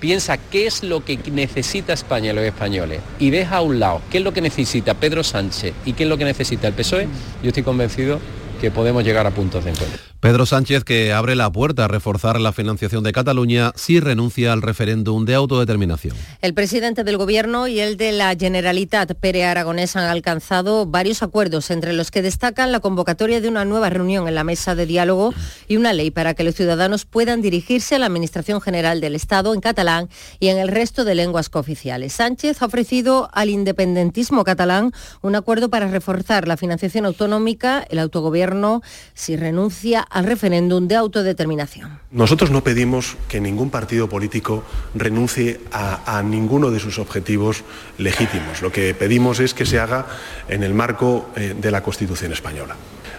[0.00, 4.02] piensa qué es lo que necesita España y los españoles y deja a un lado
[4.10, 7.06] qué es lo que necesita Pedro Sánchez y qué es lo que necesita el PSOE,
[7.42, 8.20] yo estoy convencido
[8.60, 10.11] que podemos llegar a puntos de encuentro.
[10.22, 14.62] Pedro Sánchez que abre la puerta a reforzar la financiación de Cataluña si renuncia al
[14.62, 16.14] referéndum de autodeterminación.
[16.40, 21.72] El presidente del Gobierno y el de la Generalitat, Pere Aragonés, han alcanzado varios acuerdos,
[21.72, 25.34] entre los que destacan la convocatoria de una nueva reunión en la mesa de diálogo
[25.66, 29.52] y una ley para que los ciudadanos puedan dirigirse a la Administración General del Estado
[29.54, 30.08] en catalán
[30.38, 32.12] y en el resto de lenguas cooficiales.
[32.12, 38.82] Sánchez ha ofrecido al independentismo catalán un acuerdo para reforzar la financiación autonómica, el autogobierno,
[39.14, 41.98] si renuncia al referéndum de autodeterminación.
[42.10, 44.62] Nosotros no pedimos que ningún partido político
[44.94, 47.64] renuncie a, ninguno de sus objetivos
[47.98, 48.60] legítimos.
[48.60, 50.06] Lo que pedimos es que se haga
[50.48, 52.76] en el marco eh, de la Constitución española.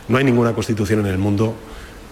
[0.08, 1.56] No hay ninguna constitución en el mundo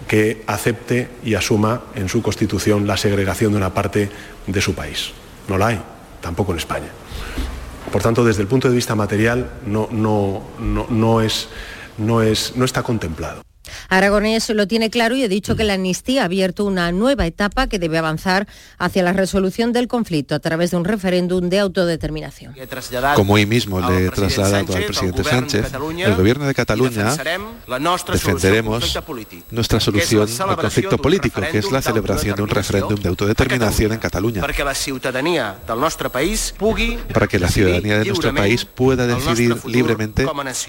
[0.08, 4.10] que acepte y asuma en su constitución la segregación de una parte
[4.46, 5.12] de su país.
[5.48, 5.82] No la hay,
[6.20, 6.88] tampoco en España.
[7.92, 11.48] Por tanto, desde el punto de vista material, no, es,
[11.98, 13.42] no está contemplado.
[13.88, 17.66] Aragonés lo tiene claro y ha dicho que la amnistía ha abierto una nueva etapa
[17.66, 18.46] que debe avanzar
[18.78, 22.54] hacia la resolución del conflicto a través de un referéndum de autodeterminación.
[23.14, 27.16] Como hoy mismo le he trasladado al presidente Sánchez, el gobierno de Cataluña
[28.12, 28.98] defenderemos
[29.50, 33.98] nuestra solución al conflicto político, que es la celebración de un referéndum de autodeterminación en
[33.98, 36.10] Cataluña, para que la ciudadanía de nuestro
[38.34, 40.26] país pueda decidir libremente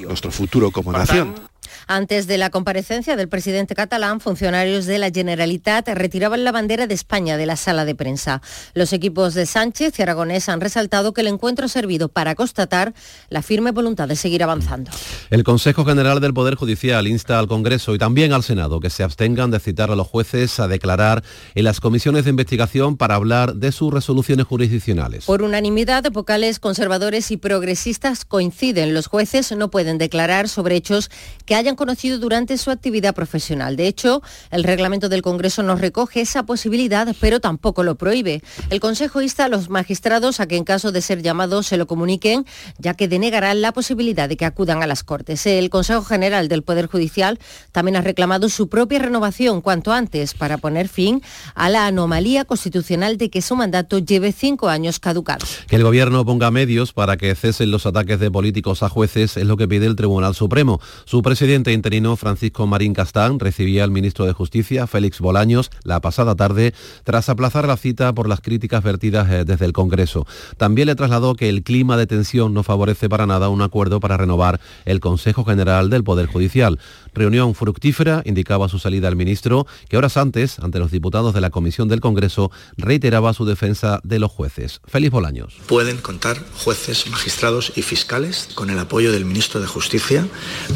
[0.07, 1.52] nuestro futuro como nación.
[1.87, 6.93] Antes de la comparecencia del presidente catalán, funcionarios de la Generalitat retiraban la bandera de
[6.93, 8.41] España de la sala de prensa.
[8.73, 12.93] Los equipos de Sánchez y Aragonés han resaltado que el encuentro ha servido para constatar
[13.29, 14.91] la firme voluntad de seguir avanzando.
[15.29, 19.03] El Consejo General del Poder Judicial insta al Congreso y también al Senado que se
[19.03, 21.23] abstengan de citar a los jueces a declarar
[21.55, 25.25] en las comisiones de investigación para hablar de sus resoluciones jurisdiccionales.
[25.25, 28.93] Por unanimidad, vocales conservadores y progresistas coinciden.
[28.93, 31.09] Los jueces no pueden declarar sobre hechos
[31.45, 33.75] que hayan conocido durante su actividad profesional.
[33.75, 38.41] De hecho, el reglamento del Congreso no recoge esa posibilidad, pero tampoco lo prohíbe.
[38.69, 41.87] El Consejo insta a los magistrados a que en caso de ser llamados se lo
[41.87, 42.45] comuniquen,
[42.77, 45.45] ya que denegarán la posibilidad de que acudan a las Cortes.
[45.45, 47.39] El Consejo General del Poder Judicial
[47.71, 51.21] también ha reclamado su propia renovación cuanto antes para poner fin
[51.55, 55.45] a la anomalía constitucional de que su mandato lleve cinco años caducado.
[55.67, 59.45] Que el Gobierno ponga medios para que cesen los ataques de políticos a jueces es
[59.45, 60.79] lo que pide el Tribunal Supremo.
[61.05, 66.35] Su presidente interino Francisco Marín Castán recibía al ministro de Justicia, Félix Bolaños, la pasada
[66.35, 66.73] tarde,
[67.03, 70.25] tras aplazar la cita por las críticas vertidas eh, desde el Congreso.
[70.57, 74.17] También le trasladó que el clima de tensión no favorece para nada un acuerdo para
[74.17, 76.79] renovar el Consejo General del Poder Judicial.
[77.13, 81.49] Reunión fructífera, indicaba su salida el ministro, que horas antes, ante los diputados de la
[81.49, 84.81] Comisión del Congreso, reiteraba su defensa de los jueces.
[84.85, 85.55] Félix Bolaños.
[85.67, 90.27] Pueden contar jueces, magistrados y fiscales con el apoyo del ministro de Justicia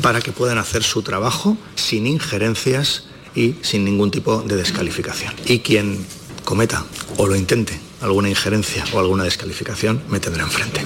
[0.02, 5.34] para que puedan hacer su trabajo sin injerencias y sin ningún tipo de descalificación.
[5.46, 6.06] Y quien
[6.44, 6.86] cometa
[7.18, 10.82] o lo intente alguna injerencia o alguna descalificación me tendrá enfrente.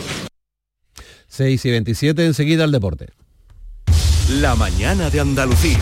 [1.28, 3.10] 6 y 27, enseguida el deporte.
[4.40, 5.78] La mañana de Andalucía.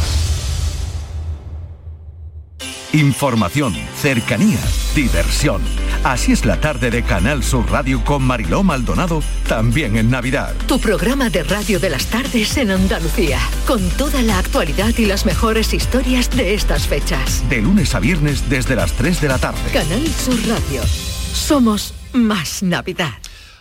[2.94, 4.58] Información, cercanía,
[4.96, 5.62] diversión.
[6.04, 10.56] Así es la tarde de Canal Sur Radio con Mariló Maldonado, también en Navidad.
[10.68, 15.28] Tu programa de radio de las tardes en Andalucía, con toda la actualidad y las
[15.28, 17.48] mejores historias de estas fechas.
[17.50, 19.70] De lunes a viernes desde las 3 de la tarde.
[19.72, 20.82] Canal Sur Radio.
[21.34, 23.14] Somos más Navidad.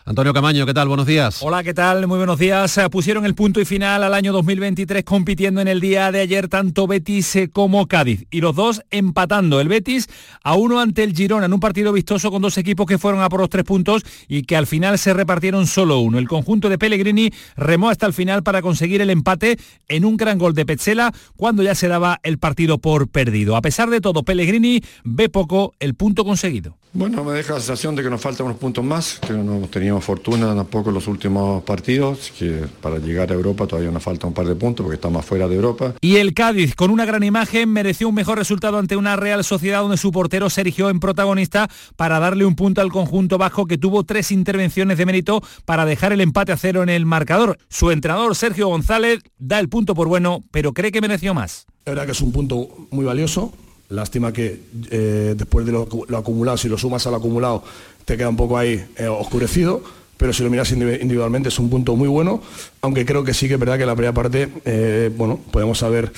[0.09, 0.89] Antonio Camaño, ¿qué tal?
[0.89, 1.43] Buenos días.
[1.43, 2.07] Hola, ¿qué tal?
[2.07, 2.81] Muy buenos días.
[2.91, 6.87] Pusieron el punto y final al año 2023 compitiendo en el día de ayer tanto
[6.87, 8.25] Betis eh, como Cádiz.
[8.31, 9.61] Y los dos empatando.
[9.61, 10.09] El Betis
[10.43, 13.29] a uno ante el Girona en un partido vistoso con dos equipos que fueron a
[13.29, 16.17] por los tres puntos y que al final se repartieron solo uno.
[16.17, 20.39] El conjunto de Pellegrini remó hasta el final para conseguir el empate en un gran
[20.39, 23.57] gol de Petzela cuando ya se daba el partido por perdido.
[23.57, 26.79] A pesar de todo, Pellegrini ve poco el punto conseguido.
[26.93, 30.03] Bueno, me deja la sensación de que nos faltan unos puntos más, que no teníamos
[30.05, 34.33] fortuna tampoco en los últimos partidos, que para llegar a Europa todavía nos falta un
[34.33, 35.95] par de puntos porque estamos fuera de Europa.
[36.01, 39.83] Y el Cádiz, con una gran imagen, mereció un mejor resultado ante una Real Sociedad
[39.83, 43.77] donde su portero se erigió en protagonista para darle un punto al conjunto bajo que
[43.77, 47.59] tuvo tres intervenciones de mérito para dejar el empate a cero en el marcador.
[47.69, 51.67] Su entrenador, Sergio González, da el punto por bueno, pero cree que mereció más.
[51.85, 53.53] La verdad que es un punto muy valioso,
[53.91, 57.63] Lástima que eh, después de lo, acumulado, si lo sumas al acumulado,
[58.05, 59.83] te queda un poco ahí eh, oscurecido,
[60.17, 62.43] pero si lo miras individualmente es un punto muy bueno,
[62.83, 66.13] aunque creo que sí que es verdad que la primera parte, eh, bueno, podemos haber,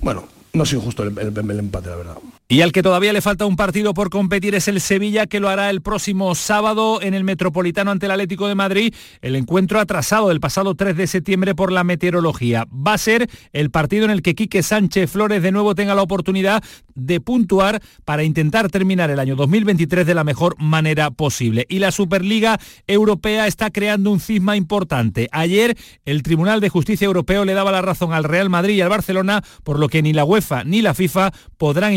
[0.00, 2.16] bueno, no es injusto el- el empate, la verdad.
[2.52, 5.48] Y al que todavía le falta un partido por competir es el Sevilla, que lo
[5.48, 8.94] hará el próximo sábado en el Metropolitano ante el Atlético de Madrid.
[9.22, 12.66] El encuentro atrasado del pasado 3 de septiembre por la meteorología.
[12.70, 16.02] Va a ser el partido en el que Quique Sánchez Flores de nuevo tenga la
[16.02, 16.62] oportunidad
[16.94, 21.64] de puntuar para intentar terminar el año 2023 de la mejor manera posible.
[21.70, 25.26] Y la Superliga Europea está creando un cisma importante.
[25.32, 28.90] Ayer el Tribunal de Justicia Europeo le daba la razón al Real Madrid y al
[28.90, 31.94] Barcelona, por lo que ni la UEFA ni la FIFA podrán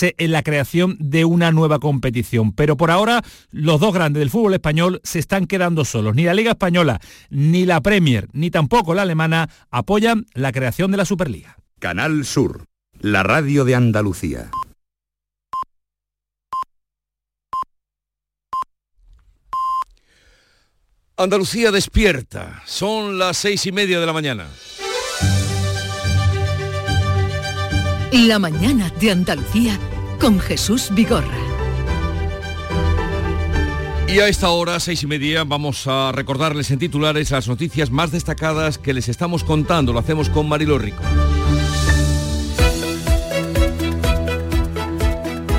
[0.00, 2.52] en la creación de una nueva competición.
[2.52, 6.14] Pero por ahora los dos grandes del fútbol español se están quedando solos.
[6.14, 7.00] Ni la Liga Española,
[7.30, 11.56] ni la Premier, ni tampoco la alemana apoyan la creación de la Superliga.
[11.78, 12.66] Canal Sur,
[13.00, 14.50] la radio de Andalucía.
[21.16, 22.62] Andalucía despierta.
[22.64, 24.48] Son las seis y media de la mañana.
[28.12, 29.78] La mañana de Andalucía
[30.20, 31.38] con Jesús Vigorra.
[34.06, 38.12] Y a esta hora, seis y media, vamos a recordarles en titulares las noticias más
[38.12, 39.94] destacadas que les estamos contando.
[39.94, 41.02] Lo hacemos con Marilo Rico.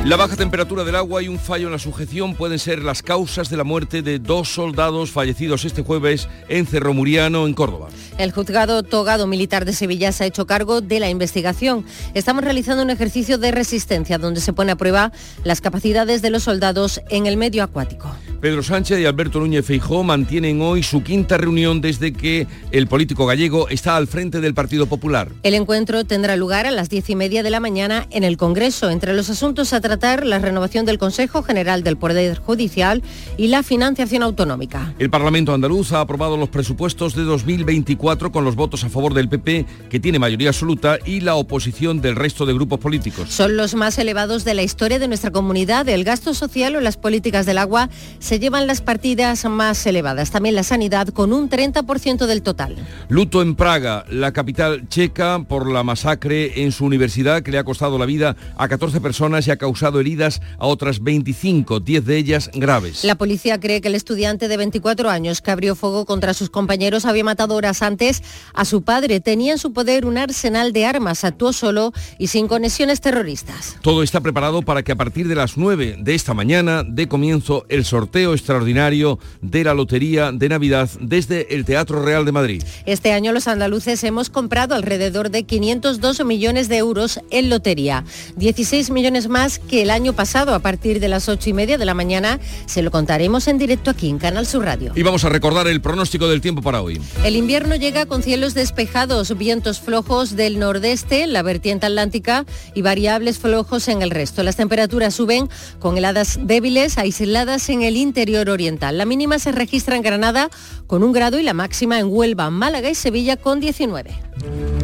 [0.06, 3.50] La baja temperatura del agua y un fallo en la sujeción pueden ser las causas
[3.50, 7.88] de la muerte de dos soldados fallecidos este jueves en Cerro Muriano, en Córdoba.
[8.18, 11.86] El juzgado togado militar de Sevilla se ha hecho cargo de la investigación.
[12.14, 15.14] Estamos realizando un ejercicio de resistencia donde se pone a prueba
[15.46, 18.14] las capacidades de los soldados en el medio acuático.
[18.42, 23.26] Pedro Sánchez y Alberto Núñez Feijó mantienen hoy su quinta reunión desde que el político
[23.26, 25.30] gallego está al frente del Partido Popular.
[25.44, 28.90] El encuentro tendrá lugar a las diez y media de la mañana en el Congreso.
[28.90, 33.04] Entre los asuntos a tratar, la renovación del Consejo General del Poder Judicial
[33.38, 34.94] y la financiación autonómica.
[34.98, 39.30] El Parlamento andaluz ha aprobado los presupuestos de 2024 con los votos a favor del
[39.30, 43.30] PP, que tiene mayoría absoluta, y la oposición del resto de grupos políticos.
[43.30, 45.88] Son los más elevados de la historia de nuestra comunidad.
[45.88, 50.32] El gasto social o las políticas del agua se llevan las partidas más elevadas.
[50.32, 52.76] También la sanidad con un 30% del total.
[53.10, 57.64] Luto en Praga, la capital checa, por la masacre en su universidad que le ha
[57.64, 62.18] costado la vida a 14 personas y ha causado heridas a otras 25, 10 de
[62.18, 63.04] ellas graves.
[63.04, 67.06] La policía cree que el estudiante de 24 años que abrió fuego contra sus compañeros
[67.06, 69.20] había matado horas antes a su padre.
[69.20, 73.78] Tenía en su poder un arsenal de armas, actuó solo y sin conexiones terroristas.
[73.82, 77.66] Todo está preparado para que a partir de las 9 de esta mañana dé comienzo
[77.70, 82.64] el sorteo extraordinario de la Lotería de Navidad desde el Teatro Real de Madrid.
[82.86, 88.04] Este año los andaluces hemos comprado alrededor de 502 millones de euros en lotería,
[88.38, 90.54] 16 millones más que el año pasado.
[90.54, 93.90] A partir de las 8 y media de la mañana se lo contaremos en directo
[93.90, 94.92] aquí en Canal Sur Radio.
[94.96, 97.02] Y vamos a recordar el pronóstico del tiempo para hoy.
[97.24, 103.40] El invierno llega con cielos despejados, vientos flojos del nordeste, la vertiente atlántica y variables
[103.40, 104.44] flojos en el resto.
[104.44, 108.98] Las temperaturas suben con heladas débiles aisladas en el interior oriental.
[108.98, 110.50] La mínima se registra en Granada
[110.88, 114.83] con un grado y la máxima en Huelva, Málaga y Sevilla con 19.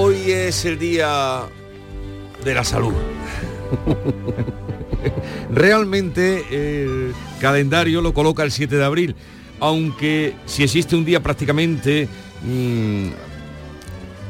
[0.00, 1.40] Hoy es el día
[2.44, 2.94] de la salud.
[5.50, 9.16] Realmente el calendario lo coloca el 7 de abril,
[9.58, 12.08] aunque si existe un día prácticamente
[12.44, 13.08] mm,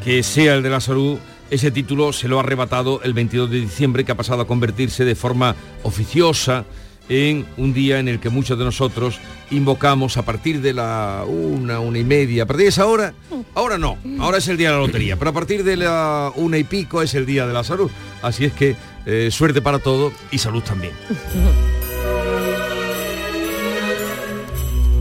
[0.02, 1.18] que sea el de la salud,
[1.50, 5.04] ese título se lo ha arrebatado el 22 de diciembre, que ha pasado a convertirse
[5.04, 6.64] de forma oficiosa
[7.08, 9.18] en un día en el que muchos de nosotros
[9.50, 13.14] invocamos a partir de la una, una y media, a partir de esa hora,
[13.54, 16.58] ahora no, ahora es el día de la lotería, pero a partir de la una
[16.58, 17.90] y pico es el día de la salud.
[18.22, 20.92] Así es que eh, suerte para todo y salud también.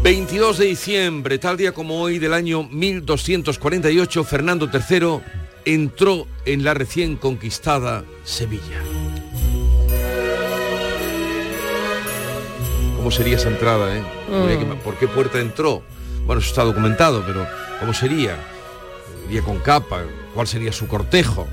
[0.03, 5.19] 22 de diciembre, tal día como hoy del año 1248, Fernando III
[5.65, 8.81] entró en la recién conquistada Sevilla.
[12.97, 14.03] ¿Cómo sería esa entrada, eh?
[14.27, 15.83] Que- ¿Por qué puerta entró?
[16.25, 17.45] Bueno, eso está documentado, pero
[17.79, 18.35] ¿cómo sería?
[19.29, 20.01] ¿Iría con capa?
[20.33, 21.47] ¿Cuál sería su cortejo?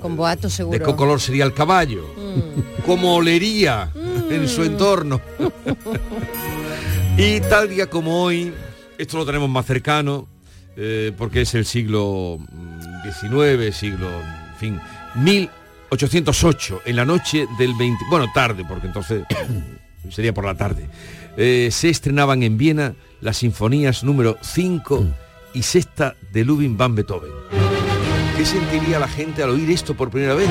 [0.00, 0.78] Con boato seguro.
[0.78, 2.04] ¿De qué color sería el caballo?
[2.86, 3.90] ¿Cómo olería
[4.30, 5.20] en su entorno?
[7.16, 8.52] y tal día como hoy,
[8.96, 10.28] esto lo tenemos más cercano,
[10.76, 14.80] eh, porque es el siglo mm, XIX, siglo, en fin,
[15.16, 19.24] 1808, en la noche del 20, bueno, tarde, porque entonces
[20.10, 20.88] sería por la tarde,
[21.36, 25.06] eh, se estrenaban en Viena las sinfonías número 5
[25.54, 27.32] y sexta de Ludwig van Beethoven.
[28.36, 30.48] ¿Qué sentiría la gente al oír esto por primera vez?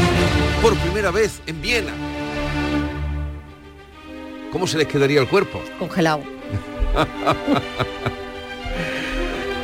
[0.61, 1.93] Por primera vez en Viena.
[4.51, 5.61] ¿Cómo se les quedaría el cuerpo?
[5.79, 6.23] Congelado.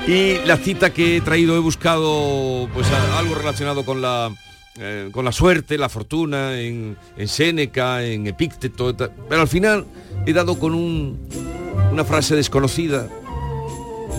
[0.07, 2.85] Y la cita que he traído he buscado pues
[3.17, 4.31] algo relacionado con la
[4.79, 8.95] eh, con la suerte, la fortuna, en, en Séneca, en Epícteto,
[9.29, 9.85] pero al final
[10.25, 11.19] he dado con un-
[11.91, 13.07] una frase desconocida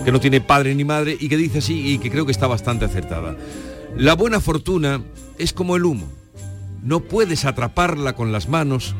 [0.03, 2.47] que no tiene padre ni madre y que dice así y que creo que está
[2.47, 3.35] bastante acertada.
[3.97, 5.01] La buena fortuna
[5.37, 6.07] es como el humo.
[6.83, 8.93] No puedes atraparla con las manos,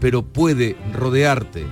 [0.00, 1.64] pero puede rodearte.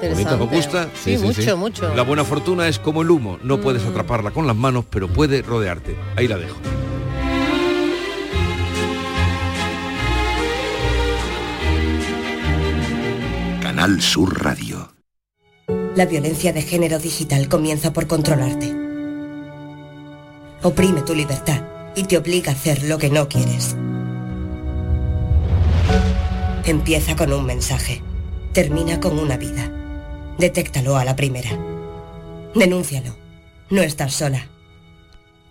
[0.00, 0.88] ¿Bonito, ¿Os gusta?
[0.94, 1.94] Sí, mucho, mucho.
[1.94, 3.38] La buena fortuna es como el humo.
[3.42, 5.96] No puedes atraparla con las manos, pero puede rodearte.
[6.16, 6.56] Ahí la dejo.
[13.84, 14.94] Canal Sur Radio.
[15.94, 18.74] La violencia de género digital comienza por controlarte.
[20.62, 21.60] Oprime tu libertad
[21.94, 23.76] y te obliga a hacer lo que no quieres.
[26.64, 28.02] Empieza con un mensaje.
[28.54, 29.70] Termina con una vida.
[30.38, 31.50] Detéctalo a la primera.
[32.54, 33.14] Denúncialo.
[33.68, 34.48] No estás sola.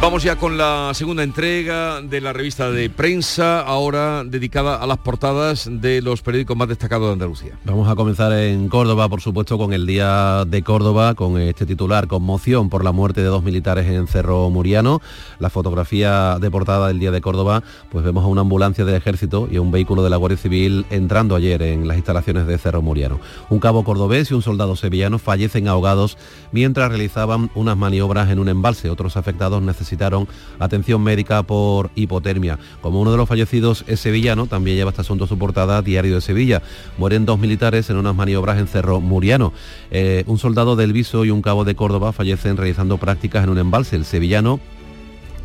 [0.00, 4.96] Vamos ya con la segunda entrega de la revista de prensa, ahora dedicada a las
[4.96, 7.58] portadas de los periódicos más destacados de Andalucía.
[7.66, 12.06] Vamos a comenzar en Córdoba, por supuesto, con el Día de Córdoba, con este titular,
[12.06, 15.02] conmoción por la muerte de dos militares en Cerro Muriano.
[15.38, 19.48] La fotografía de portada del Día de Córdoba, pues vemos a una ambulancia del ejército
[19.50, 22.80] y a un vehículo de la Guardia Civil entrando ayer en las instalaciones de Cerro
[22.80, 23.20] Muriano.
[23.50, 26.16] Un cabo cordobés y un soldado sevillano fallecen ahogados
[26.52, 28.88] mientras realizaban unas maniobras en un embalse.
[28.88, 30.28] Otros afectados necesitaron
[30.60, 32.58] atención médica por hipotermia.
[32.80, 36.20] Como uno de los fallecidos es sevillano, también lleva este asunto su portada Diario de
[36.20, 36.62] Sevilla.
[36.96, 39.52] Mueren dos militares en unas maniobras en Cerro Muriano.
[39.90, 43.58] Eh, un soldado del Viso y un cabo de Córdoba fallecen realizando prácticas en un
[43.58, 43.96] embalse.
[43.96, 44.60] El sevillano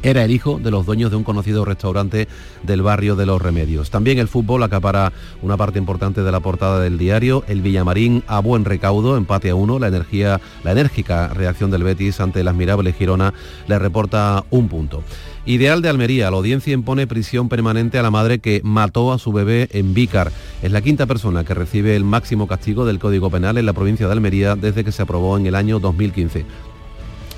[0.05, 2.27] era el hijo de los dueños de un conocido restaurante
[2.61, 3.89] del barrio de Los Remedios.
[3.89, 7.43] También el fútbol acapara una parte importante de la portada del diario.
[7.47, 9.79] El Villamarín a buen recaudo, empate a uno.
[9.79, 13.33] La energía, la enérgica reacción del Betis ante el admirable Girona
[13.67, 15.03] le reporta un punto.
[15.47, 19.31] Ideal de Almería, la audiencia impone prisión permanente a la madre que mató a su
[19.31, 20.31] bebé en Vícar.
[20.61, 24.05] Es la quinta persona que recibe el máximo castigo del Código Penal en la provincia
[24.05, 26.45] de Almería desde que se aprobó en el año 2015.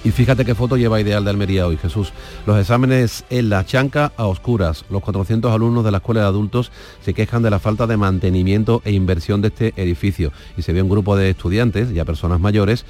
[0.03, 2.13] Y fíjate qué foto lleva Ideal de Almería hoy, Jesús.
[2.45, 4.85] Los exámenes en la chanca a oscuras.
[4.89, 6.71] Los 400 alumnos de la Escuela de Adultos
[7.03, 10.31] se quejan de la falta de mantenimiento e inversión de este edificio.
[10.55, 12.85] Y se ve un grupo de estudiantes, ya personas mayores,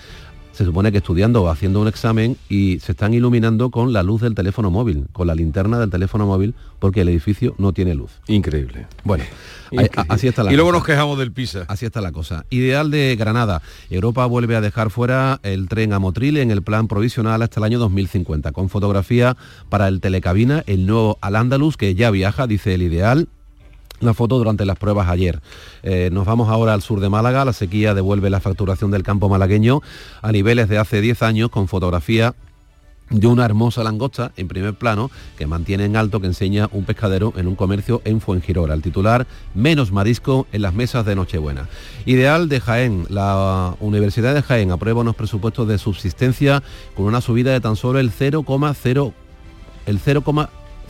[0.57, 4.21] se supone que estudiando o haciendo un examen y se están iluminando con la luz
[4.21, 8.09] del teléfono móvil, con la linterna del teléfono móvil, porque el edificio no tiene luz.
[8.27, 8.87] Increíble.
[9.03, 9.23] Bueno,
[10.09, 10.79] así está la Y luego cosa.
[10.79, 11.65] nos quejamos del PISA.
[11.67, 12.43] Así está la cosa.
[12.49, 13.61] Ideal de Granada.
[13.91, 17.63] Europa vuelve a dejar fuera el tren a Motril en el plan provisional hasta el
[17.63, 19.37] año 2050, con fotografía
[19.69, 23.27] para el telecabina, el nuevo Al-Ándalus, que ya viaja, dice el Ideal.
[23.99, 25.39] La foto durante las pruebas ayer.
[25.81, 27.45] Eh, nos vamos ahora al sur de Málaga.
[27.45, 29.81] La sequía devuelve la facturación del campo malagueño
[30.21, 32.35] a niveles de hace 10 años con fotografía
[33.09, 37.33] de una hermosa langosta en primer plano que mantiene en alto que enseña un pescadero
[37.37, 38.73] en un comercio en Fuengirola.
[38.73, 39.25] El titular,
[39.55, 41.67] menos marisco en las mesas de Nochebuena.
[42.05, 43.05] Ideal de Jaén.
[43.09, 46.61] La Universidad de Jaén aprueba unos presupuestos de subsistencia
[46.95, 49.13] con una subida de tan solo el 0,0
[49.85, 49.99] el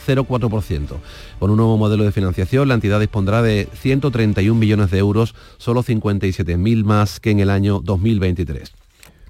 [0.07, 0.97] 0,04%.
[1.39, 5.83] Con un nuevo modelo de financiación, la entidad dispondrá de 131 millones de euros, solo
[5.83, 8.86] 57.000 más que en el año 2023.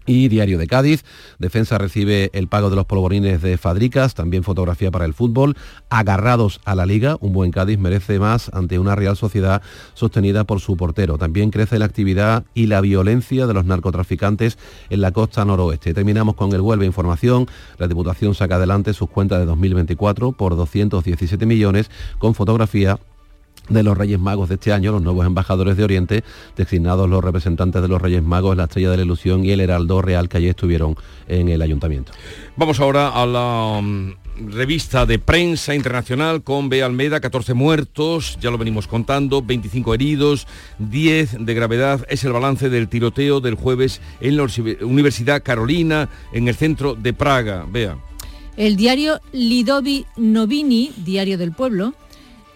[0.07, 1.03] Y Diario de Cádiz,
[1.37, 5.57] Defensa recibe el pago de los polvorines de Fadricas, también fotografía para el fútbol,
[5.89, 9.61] agarrados a la liga, un buen Cádiz merece más ante una Real Sociedad
[9.93, 11.17] sostenida por su portero.
[11.17, 14.57] También crece la actividad y la violencia de los narcotraficantes
[14.89, 15.93] en la costa noroeste.
[15.93, 17.45] Terminamos con el Huelva Información,
[17.77, 22.97] la Diputación saca adelante sus cuentas de 2024 por 217 millones con fotografía
[23.69, 26.23] de los Reyes Magos de este año, los nuevos embajadores de Oriente,
[26.55, 30.01] designados los representantes de los Reyes Magos, la Estrella de la Ilusión y el Heraldo
[30.01, 30.95] Real que ayer estuvieron
[31.27, 32.11] en el ayuntamiento.
[32.55, 34.11] Vamos ahora a la mm,
[34.51, 36.83] revista de prensa internacional con B.
[36.83, 40.47] Almeida, 14 muertos, ya lo venimos contando, 25 heridos,
[40.79, 42.05] 10 de gravedad.
[42.09, 44.47] Es el balance del tiroteo del jueves en la
[44.81, 47.65] Universidad Carolina, en el centro de Praga.
[47.69, 47.97] Vea.
[48.55, 51.93] El diario Lidovi Novini, Diario del Pueblo,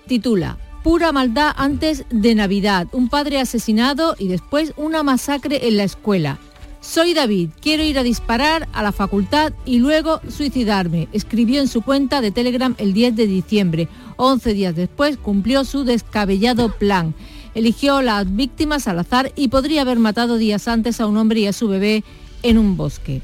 [0.08, 5.84] titula Pura maldad antes de Navidad, un padre asesinado y después una masacre en la
[5.84, 6.40] escuela.
[6.80, 11.84] Soy David, quiero ir a disparar a la facultad y luego suicidarme, escribió en su
[11.84, 13.88] cuenta de Telegram el 10 de diciembre.
[14.18, 17.14] 11 días después cumplió su descabellado plan.
[17.54, 21.46] Eligió las víctimas al azar y podría haber matado días antes a un hombre y
[21.46, 22.04] a su bebé
[22.42, 23.22] en un bosque.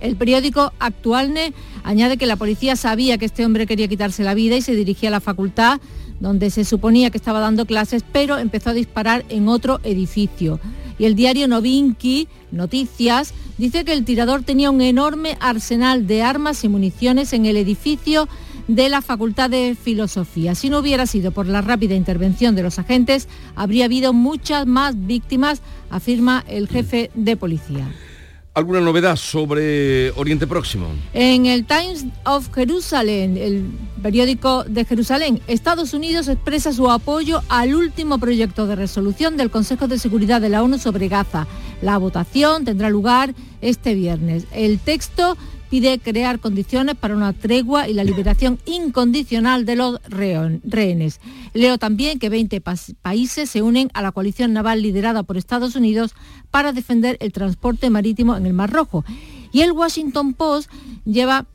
[0.00, 1.52] El periódico Actualne
[1.84, 5.10] añade que la policía sabía que este hombre quería quitarse la vida y se dirigía
[5.10, 5.78] a la facultad
[6.20, 10.60] donde se suponía que estaba dando clases, pero empezó a disparar en otro edificio.
[10.98, 16.62] Y el diario Novinki, Noticias, dice que el tirador tenía un enorme arsenal de armas
[16.62, 18.28] y municiones en el edificio
[18.68, 20.54] de la Facultad de Filosofía.
[20.54, 24.94] Si no hubiera sido por la rápida intervención de los agentes, habría habido muchas más
[25.06, 27.88] víctimas, afirma el jefe de policía.
[28.52, 30.88] ¿Alguna novedad sobre Oriente Próximo?
[31.12, 33.70] En el Times of Jerusalem, el
[34.02, 39.86] periódico de Jerusalén, Estados Unidos expresa su apoyo al último proyecto de resolución del Consejo
[39.86, 41.46] de Seguridad de la ONU sobre Gaza.
[41.80, 44.46] La votación tendrá lugar este viernes.
[44.52, 45.36] El texto
[45.70, 51.20] pide crear condiciones para una tregua y la liberación incondicional de los rehenes.
[51.54, 52.60] Leo también que 20
[53.00, 56.14] países se unen a la coalición naval liderada por Estados Unidos
[56.50, 59.04] para defender el transporte marítimo en el Mar Rojo.
[59.52, 60.70] Y el Washington Post
[61.04, 61.46] lleva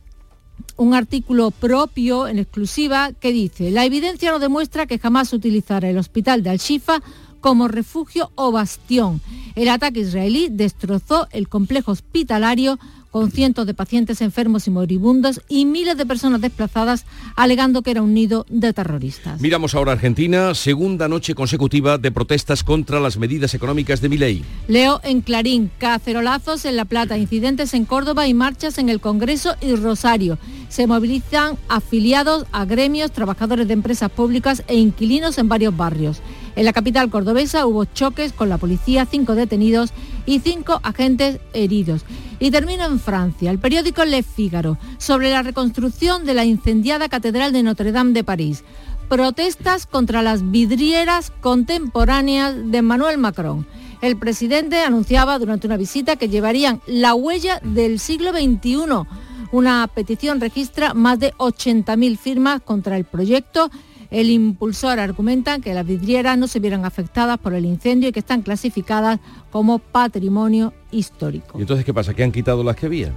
[0.77, 5.97] un artículo propio en exclusiva que dice, la evidencia no demuestra que jamás utilizara el
[5.97, 7.01] hospital de Al-Shifa
[7.41, 9.21] como refugio o bastión.
[9.55, 12.79] El ataque israelí destrozó el complejo hospitalario
[13.15, 17.05] con cientos de pacientes enfermos y moribundos y miles de personas desplazadas,
[17.37, 19.39] alegando que era un nido de terroristas.
[19.39, 24.43] Miramos ahora Argentina, segunda noche consecutiva de protestas contra las medidas económicas de Milei.
[24.67, 29.55] Leo en Clarín, cacerolazos en La Plata, incidentes en Córdoba y marchas en el Congreso
[29.61, 30.37] y Rosario.
[30.67, 36.21] Se movilizan afiliados a gremios, trabajadores de empresas públicas e inquilinos en varios barrios.
[36.55, 39.91] En la capital cordobesa hubo choques con la policía, cinco detenidos
[40.25, 42.03] y cinco agentes heridos.
[42.39, 43.51] Y termino en Francia.
[43.51, 48.23] El periódico Le Figaro sobre la reconstrucción de la incendiada Catedral de Notre Dame de
[48.23, 48.63] París.
[49.09, 53.67] Protestas contra las vidrieras contemporáneas de Emmanuel Macron.
[54.01, 59.07] El presidente anunciaba durante una visita que llevarían la huella del siglo XXI.
[59.51, 63.69] Una petición registra más de 80.000 firmas contra el proyecto
[64.11, 68.19] el impulsor argumenta que las vidrieras no se vieron afectadas por el incendio y que
[68.19, 69.19] están clasificadas
[69.51, 71.57] como patrimonio histórico.
[71.57, 72.13] ¿Y entonces qué pasa?
[72.13, 73.11] ¿Que han quitado las que había?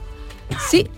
[0.71, 0.89] Sí,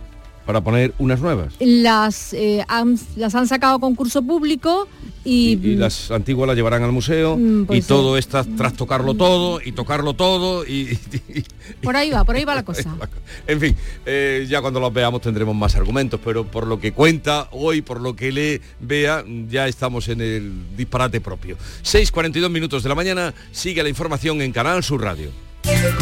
[0.51, 1.55] para poner unas nuevas.
[1.61, 4.89] Las, eh, han, las han sacado a concurso público
[5.25, 8.19] y, y, las antiguas las llevarán al museo Mm, y pues todo sí.
[8.19, 10.99] está tras tocarlo todo y tocarlo todo y,
[11.29, 11.45] y-
[11.85, 12.97] por ahí va, por ahí va la cosa.
[13.47, 13.77] en fin,
[14.07, 18.01] eh, ya cuando los veamos tendremos más argumentos, pero por lo que cuenta hoy, por
[18.01, 21.57] lo que le vea, ya estamos en el disparate propio.
[21.85, 25.31] 6.42 minutos de la mañana, sigue la información en Canal Sur Radio.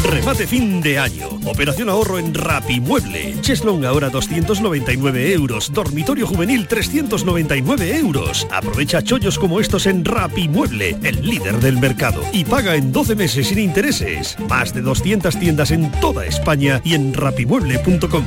[0.04, 1.28] Remate fin de año.
[1.44, 3.36] Operación ahorro en Rapimueble.
[3.40, 5.72] Cheslong ahora 299 euros.
[5.72, 8.46] Dormitorio juvenil 399 euros.
[8.50, 12.22] Aprovecha chollos como estos en Rapimueble, el líder del mercado.
[12.32, 14.36] Y paga en 12 meses sin intereses.
[14.48, 18.24] Más de 200 tiendas en toda España y en rapimueble.com.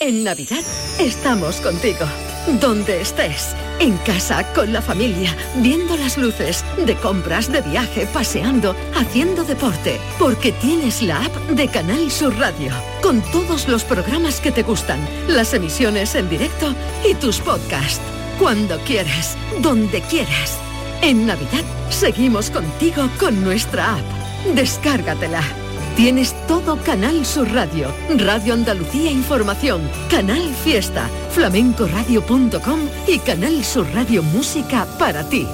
[0.00, 0.62] En Navidad
[0.98, 2.04] estamos contigo.
[2.46, 8.76] Donde estés, en casa, con la familia, viendo las luces, de compras, de viaje, paseando,
[8.94, 12.70] haciendo deporte, porque tienes la app de Canal Sur Radio,
[13.02, 16.74] con todos los programas que te gustan, las emisiones en directo
[17.08, 18.02] y tus podcasts.
[18.38, 20.58] Cuando quieras, donde quieras.
[21.00, 24.54] En Navidad seguimos contigo con nuestra app.
[24.54, 25.63] Descárgatela.
[25.96, 34.24] Tienes todo Canal Sur Radio, Radio Andalucía Información, Canal Fiesta, flamencoradio.com y Canal Sur Radio
[34.24, 35.46] Música para ti.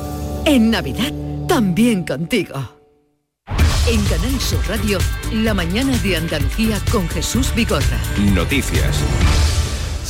[0.46, 1.12] En Navidad,
[1.46, 2.54] también contigo.
[3.86, 4.98] En Canal Sur Radio,
[5.30, 7.98] la mañana de Andalucía con Jesús Vigorra.
[8.32, 8.96] Noticias.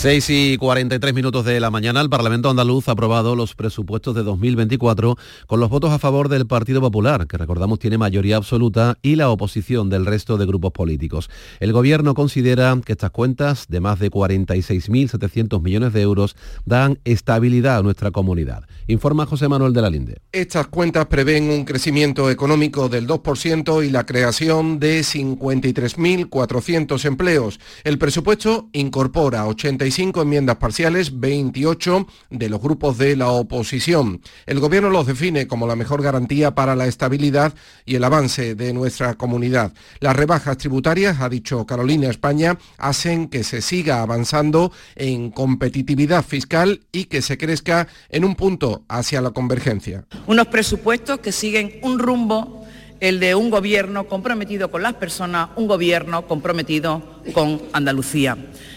[0.01, 4.23] 6 y 43 minutos de la mañana, el Parlamento andaluz ha aprobado los presupuestos de
[4.23, 9.17] 2024 con los votos a favor del Partido Popular, que recordamos tiene mayoría absoluta, y
[9.17, 11.29] la oposición del resto de grupos políticos.
[11.59, 16.35] El Gobierno considera que estas cuentas, de más de 46.700 millones de euros,
[16.65, 18.65] dan estabilidad a nuestra comunidad.
[18.87, 20.17] Informa José Manuel de la Linde.
[20.33, 27.61] Estas cuentas prevén un crecimiento económico del 2% y la creación de 53.400 empleos.
[27.85, 34.20] El presupuesto incorpora 85 enmiendas parciales, 28 de los grupos de la oposición.
[34.47, 38.72] El Gobierno los define como la mejor garantía para la estabilidad y el avance de
[38.72, 39.72] nuestra comunidad.
[40.01, 46.80] Las rebajas tributarias, ha dicho Carolina España, hacen que se siga avanzando en competitividad fiscal
[46.93, 50.05] y que se crezca en un punto hacia la convergencia.
[50.26, 52.60] Unos presupuestos que siguen un rumbo,
[53.01, 58.37] el de un gobierno comprometido con las personas, un gobierno comprometido con Andalucía.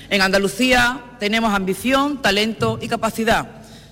[0.10, 3.48] En Andalucía tenemos ambición, talento y capacidad.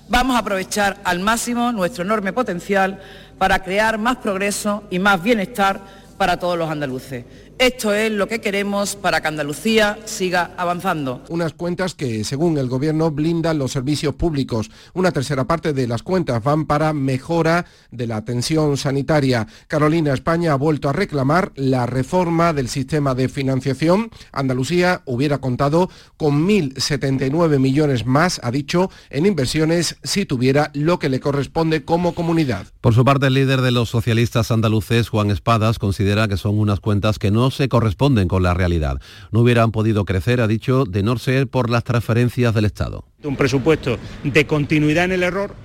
[0.07, 3.01] Vamos a aprovechar al máximo nuestro enorme potencial
[3.37, 5.81] para crear más progreso y más bienestar
[6.17, 7.25] para todos los andaluces.
[7.57, 11.23] Esto es lo que queremos para que Andalucía siga avanzando.
[11.29, 14.71] Unas cuentas que, según el Gobierno, blindan los servicios públicos.
[14.93, 19.47] Una tercera parte de las cuentas van para mejora de la atención sanitaria.
[19.67, 24.09] Carolina España ha vuelto a reclamar la reforma del sistema de financiación.
[24.31, 31.09] Andalucía hubiera contado con 1.079 millones más, ha dicho, en inversiones si tuviera lo que
[31.09, 32.67] le corresponde como comunidad.
[32.81, 36.79] Por su parte, el líder de los socialistas andaluces, Juan Espadas, considera que son unas
[36.79, 39.01] cuentas que no se corresponden con la realidad.
[39.31, 43.05] No hubieran podido crecer, ha dicho, de no ser por las transferencias del Estado.
[43.23, 45.55] Un presupuesto de continuidad en el error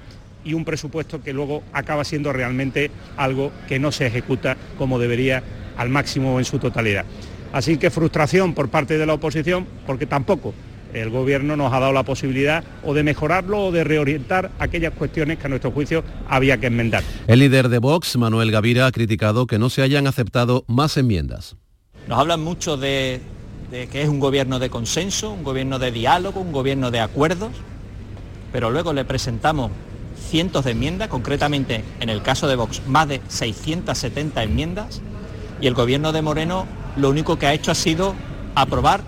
[0.44, 5.42] y un presupuesto que luego acaba siendo realmente algo que no se ejecuta como debería
[5.76, 7.04] al máximo en su totalidad.
[7.52, 10.54] Así que frustración por parte de la oposición porque tampoco
[10.94, 15.38] el Gobierno nos ha dado la posibilidad o de mejorarlo o de reorientar aquellas cuestiones
[15.38, 17.02] que a nuestro juicio había que enmendar.
[17.26, 21.56] El líder de Vox, Manuel Gavira, ha criticado que no se hayan aceptado más enmiendas.
[22.06, 23.20] Nos hablan mucho de,
[23.70, 27.50] que es un gobierno de consenso, un gobierno de diálogo, un gobierno de acuerdos,
[28.52, 29.72] pero luego le presentamos
[30.30, 35.00] cientos de enmiendas, concretamente en el caso de Vox más de 670 enmiendas,
[35.60, 38.14] y el gobierno de Moreno lo único que ha hecho ha sido
[38.54, 39.02] aprobar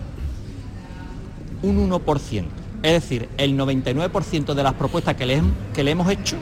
[1.62, 2.44] un 1%.
[2.82, 5.42] Es decir, el 99% de las propuestas que le,
[5.72, 6.36] que le hemos hecho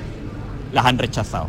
[0.72, 1.48] las han rechazado.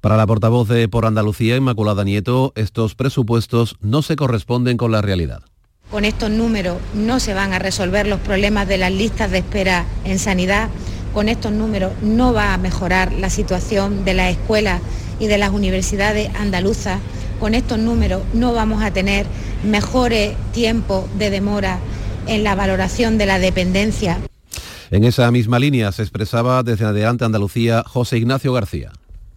[0.00, 5.02] Para la portavoz de Por Andalucía, Inmaculada Nieto, estos presupuestos no se corresponden con la
[5.02, 5.42] realidad.
[5.90, 9.84] Con estos números no se van a resolver los problemas de las listas de espera
[10.04, 10.70] en sanidad.
[11.12, 14.80] Con estos números no va a mejorar la situación de las escuelas
[15.20, 16.98] y de las universidades andaluzas.
[17.38, 19.26] Con estos números no vamos a tener
[19.64, 21.78] mejores tiempos de demora
[22.26, 24.18] en la valoración de la dependencia.
[24.90, 28.92] En esa misma línea se expresaba desde adelante Andalucía José Ignacio García.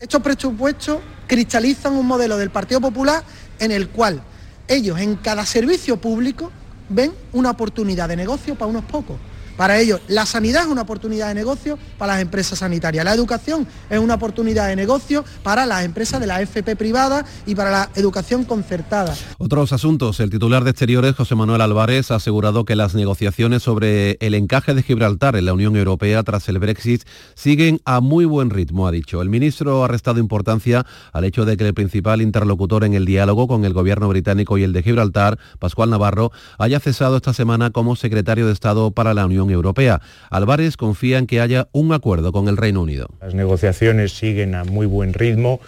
[0.05, 3.23] Estos presupuestos cristalizan un modelo del Partido Popular
[3.57, 4.21] en el cual
[4.67, 6.51] ellos en cada servicio público
[6.89, 9.17] ven una oportunidad de negocio para unos pocos.
[9.57, 13.67] Para ellos, la sanidad es una oportunidad de negocio para las empresas sanitarias, la educación
[13.89, 17.89] es una oportunidad de negocio para las empresas de la FP privada y para la
[17.95, 19.15] educación concertada.
[19.37, 20.19] Otros asuntos.
[20.19, 24.73] El titular de Exteriores, José Manuel Álvarez, ha asegurado que las negociaciones sobre el encaje
[24.73, 27.03] de Gibraltar en la Unión Europea tras el Brexit
[27.35, 29.21] siguen a muy buen ritmo, ha dicho.
[29.21, 33.47] El ministro ha restado importancia al hecho de que el principal interlocutor en el diálogo
[33.47, 37.95] con el gobierno británico y el de Gibraltar, Pascual Navarro, haya cesado esta semana como
[37.95, 40.01] secretario de Estado para la Unión Europea.
[40.29, 43.07] Álvarez confía en que haya un acuerdo con el Reino Unido.
[43.21, 45.59] Las negociaciones siguen a muy buen ritmo.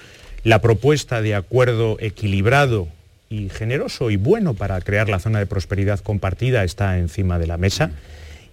[0.44, 2.88] La propuesta de acuerdo equilibrado
[3.30, 7.58] y generoso y bueno para crear la zona de prosperidad compartida está encima de la
[7.58, 7.92] mesa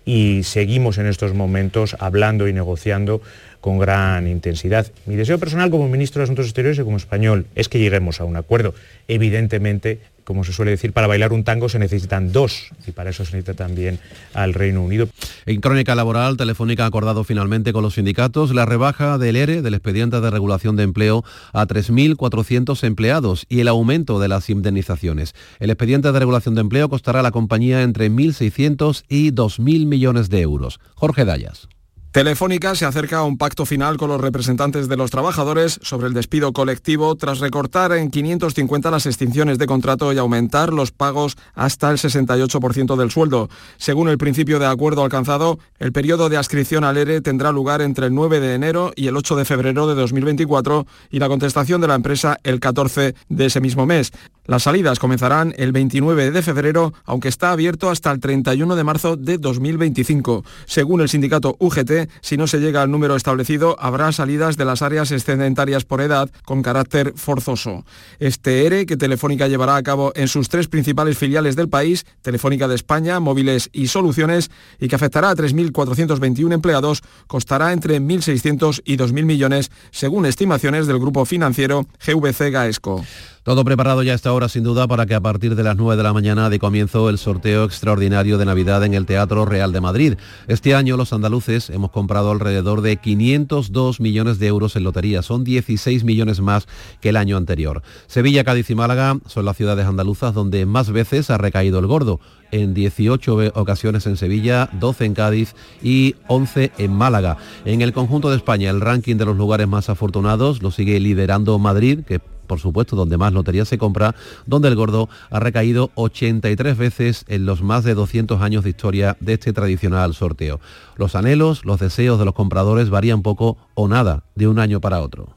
[0.04, 3.22] y seguimos en estos momentos hablando y negociando
[3.64, 4.92] con gran intensidad.
[5.06, 8.24] Mi deseo personal como ministro de Asuntos Exteriores y como español es que lleguemos a
[8.24, 8.74] un acuerdo.
[9.08, 13.24] Evidentemente como se suele decir, para bailar un tango se necesitan dos y para eso
[13.24, 14.00] se necesita también
[14.34, 15.08] al Reino Unido.
[15.46, 19.72] En crónica laboral, Telefónica ha acordado finalmente con los sindicatos la rebaja del ERE, del
[19.72, 25.34] expediente de regulación de empleo, a 3.400 empleados y el aumento de las indemnizaciones.
[25.58, 30.28] El expediente de regulación de empleo costará a la compañía entre 1.600 y 2.000 millones
[30.28, 30.80] de euros.
[30.94, 31.68] Jorge Dayas.
[32.14, 36.14] Telefónica se acerca a un pacto final con los representantes de los trabajadores sobre el
[36.14, 41.90] despido colectivo tras recortar en 550 las extinciones de contrato y aumentar los pagos hasta
[41.90, 43.48] el 68% del sueldo.
[43.78, 48.06] Según el principio de acuerdo alcanzado, el periodo de adscripción al ERE tendrá lugar entre
[48.06, 51.88] el 9 de enero y el 8 de febrero de 2024 y la contestación de
[51.88, 54.12] la empresa el 14 de ese mismo mes.
[54.46, 59.16] Las salidas comenzarán el 29 de febrero, aunque está abierto hasta el 31 de marzo
[59.16, 60.44] de 2025.
[60.66, 64.82] Según el sindicato UGT, si no se llega al número establecido, habrá salidas de las
[64.82, 67.86] áreas excedentarias por edad con carácter forzoso.
[68.18, 72.68] Este ERE, que Telefónica llevará a cabo en sus tres principales filiales del país, Telefónica
[72.68, 78.98] de España, Móviles y Soluciones, y que afectará a 3.421 empleados, costará entre 1.600 y
[78.98, 83.02] 2.000 millones, según estimaciones del grupo financiero GVC Gaesco.
[83.44, 85.98] Todo preparado ya a esta hora sin duda para que a partir de las 9
[85.98, 89.82] de la mañana de comienzo el sorteo extraordinario de Navidad en el Teatro Real de
[89.82, 90.14] Madrid.
[90.48, 95.20] Este año los andaluces hemos comprado alrededor de 502 millones de euros en lotería.
[95.20, 96.66] Son 16 millones más
[97.02, 97.82] que el año anterior.
[98.06, 102.20] Sevilla, Cádiz y Málaga son las ciudades andaluzas donde más veces ha recaído el gordo.
[102.50, 107.36] En 18 ocasiones en Sevilla, 12 en Cádiz y 11 en Málaga.
[107.66, 111.58] En el conjunto de España, el ranking de los lugares más afortunados lo sigue liderando
[111.58, 114.14] Madrid, que por supuesto, donde más lotería se compra,
[114.46, 119.16] donde el gordo ha recaído 83 veces en los más de 200 años de historia
[119.20, 120.60] de este tradicional sorteo.
[120.96, 125.00] Los anhelos, los deseos de los compradores varían poco o nada de un año para
[125.00, 125.36] otro.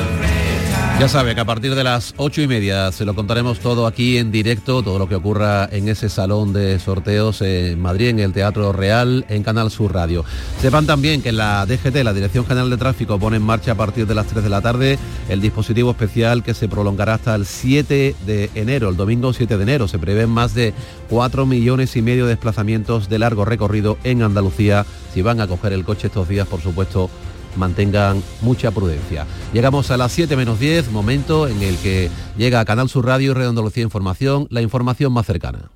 [1.00, 4.18] Ya sabe que a partir de las ocho y media se lo contaremos todo aquí
[4.18, 8.34] en directo, todo lo que ocurra en ese salón de sorteos en Madrid, en el
[8.34, 10.26] Teatro Real, en Canal Sur Radio.
[10.60, 14.08] Sepan también que la DGT, la Dirección General de Tráfico, pone en marcha a partir
[14.08, 14.98] de las 3 de la tarde
[15.30, 19.64] el dispositivo especial que se prolongará hasta el 7 de enero, el domingo 7 de
[19.64, 19.88] enero.
[19.88, 20.74] Se prevén más de
[21.12, 24.84] 4 millones y medio de desplazamientos de largo recorrido en Andalucía.
[25.14, 27.12] Si van a coger el coche estos días, por supuesto,
[27.58, 29.26] mantengan mucha prudencia.
[29.53, 33.36] Llegamos a las 7 menos 10, momento en el que llega a Canal Sur Radio
[33.76, 35.70] y Información, la información más cercana.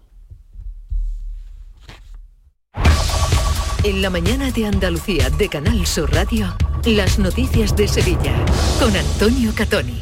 [3.84, 6.56] En la mañana de Andalucía de Canal Sur Radio,
[6.86, 8.36] las noticias de Sevilla
[8.80, 10.02] con Antonio Catoni.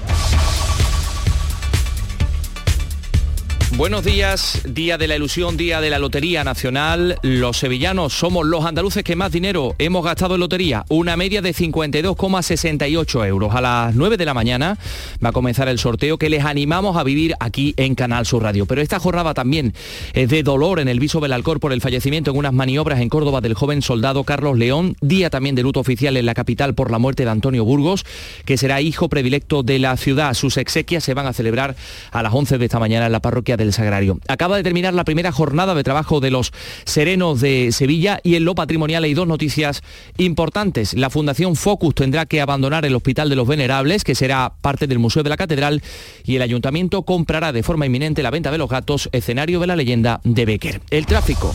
[3.78, 7.18] Buenos días, día de la ilusión, día de la Lotería Nacional.
[7.22, 11.54] Los sevillanos somos los andaluces que más dinero hemos gastado en lotería, una media de
[11.54, 13.54] 52,68 euros.
[13.54, 14.78] A las 9 de la mañana
[15.24, 18.66] va a comenzar el sorteo que les animamos a vivir aquí en Canal Sur Radio.
[18.66, 19.74] Pero esta jornada también
[20.14, 23.40] es de dolor en el viso Belalcor por el fallecimiento en unas maniobras en Córdoba
[23.40, 26.98] del joven soldado Carlos León, día también de luto oficial en la capital por la
[26.98, 28.04] muerte de Antonio Burgos,
[28.46, 30.34] que será hijo predilecto de la ciudad.
[30.34, 31.76] Sus exequias se van a celebrar
[32.12, 34.20] a las 11 de esta mañana en la parroquia del Sagrario.
[34.28, 36.52] Acaba de terminar la primera jornada de trabajo de los
[36.86, 39.84] serenos de Sevilla y en lo patrimonial hay dos noticias
[40.18, 40.94] importantes.
[40.96, 45.00] La Fundación Focus tendrá que abandonar el Hospital de los Venerables, que será parte del
[45.00, 45.84] Museo de la Catedral,
[46.24, 49.76] y el Ayuntamiento comprará de forma inminente la venta de los gatos, escenario de la
[49.76, 50.82] leyenda de Becker.
[50.90, 51.54] El tráfico.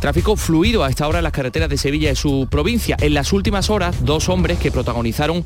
[0.00, 2.96] Tráfico fluido a esta hora en las carreteras de Sevilla y su provincia.
[3.00, 5.44] En las últimas horas, dos hombres que protagonizaron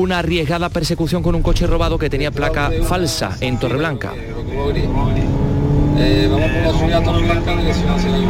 [0.00, 4.12] una arriesgada persecución con un coche robado que tenía placa falsa en Torreblanca.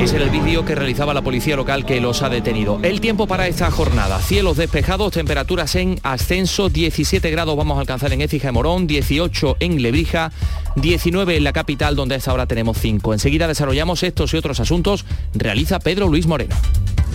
[0.00, 2.78] Ese era el vídeo que realizaba la policía local que los ha detenido.
[2.82, 4.20] El tiempo para esta jornada.
[4.20, 9.56] Cielos despejados, temperaturas en ascenso, 17 grados vamos a alcanzar en Écija y Morón, 18
[9.58, 10.30] en Lebrija,
[10.76, 13.12] 19 en la capital donde a esta hora tenemos 5.
[13.12, 15.04] Enseguida desarrollamos estos y otros asuntos.
[15.34, 16.54] Realiza Pedro Luis Moreno.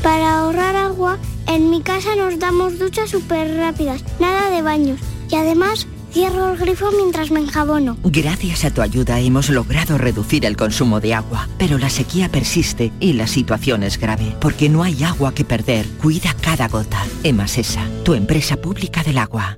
[0.04, 5.00] Para ahorrar agua, en mi casa nos damos duchas súper rápidas, nada de baños.
[5.30, 7.98] Y además Cierro el grifo mientras me enjabono.
[8.04, 12.92] Gracias a tu ayuda hemos logrado reducir el consumo de agua, pero la sequía persiste
[13.00, 15.88] y la situación es grave, porque no hay agua que perder.
[16.02, 17.02] Cuida cada gota.
[17.24, 19.58] Emasesa, tu empresa pública del agua.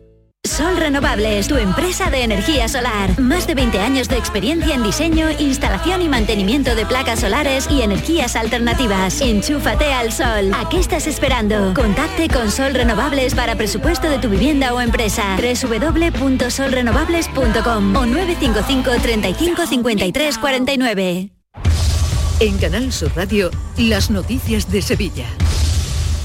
[0.54, 3.20] Sol Renovables, tu empresa de energía solar.
[3.20, 7.82] Más de 20 años de experiencia en diseño, instalación y mantenimiento de placas solares y
[7.82, 9.20] energías alternativas.
[9.22, 10.54] Enchúfate al sol.
[10.54, 11.74] ¿A qué estás esperando?
[11.74, 15.36] Contacte con Sol Renovables para presupuesto de tu vivienda o empresa.
[15.38, 21.32] www.solrenovables.com o 955 35 53 49.
[22.42, 25.26] En Canal Sur Radio, las noticias de Sevilla.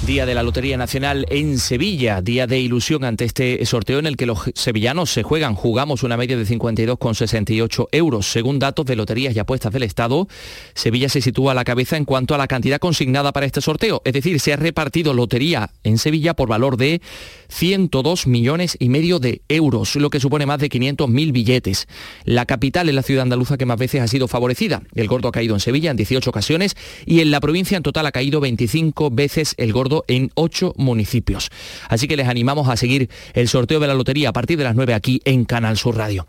[0.08, 4.16] Día de la Lotería Nacional en Sevilla, día de ilusión ante este sorteo en el
[4.16, 5.54] que los sevillanos se juegan.
[5.54, 8.32] Jugamos una media de 52,68 euros.
[8.32, 10.26] Según datos de Loterías y Apuestas del Estado,
[10.72, 14.00] Sevilla se sitúa a la cabeza en cuanto a la cantidad consignada para este sorteo.
[14.06, 17.02] Es decir, se ha repartido lotería en Sevilla por valor de
[17.48, 21.86] 102 millones y medio de euros, lo que supone más de 500.000 billetes.
[22.24, 24.80] La capital es la ciudad andaluza que más veces ha sido favorecida.
[24.94, 28.06] El gordo ha caído en Sevilla en 18 ocasiones y en la provincia en total
[28.06, 31.50] ha caído 25 veces el gordo en ocho municipios.
[31.88, 34.74] Así que les animamos a seguir el sorteo de la lotería a partir de las
[34.74, 36.26] 9 aquí en Canal Sur Radio.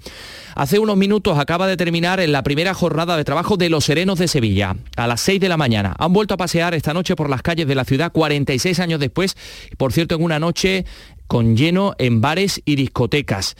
[0.56, 4.20] Hace unos minutos acaba de terminar en la primera jornada de trabajo de los Serenos
[4.20, 5.96] de Sevilla, a las 6 de la mañana.
[6.00, 9.38] Han vuelto a pasear esta noche por las calles de la ciudad 46 años después,
[9.78, 10.86] por cierto en una noche
[11.30, 13.56] con lleno en bares y discotecas.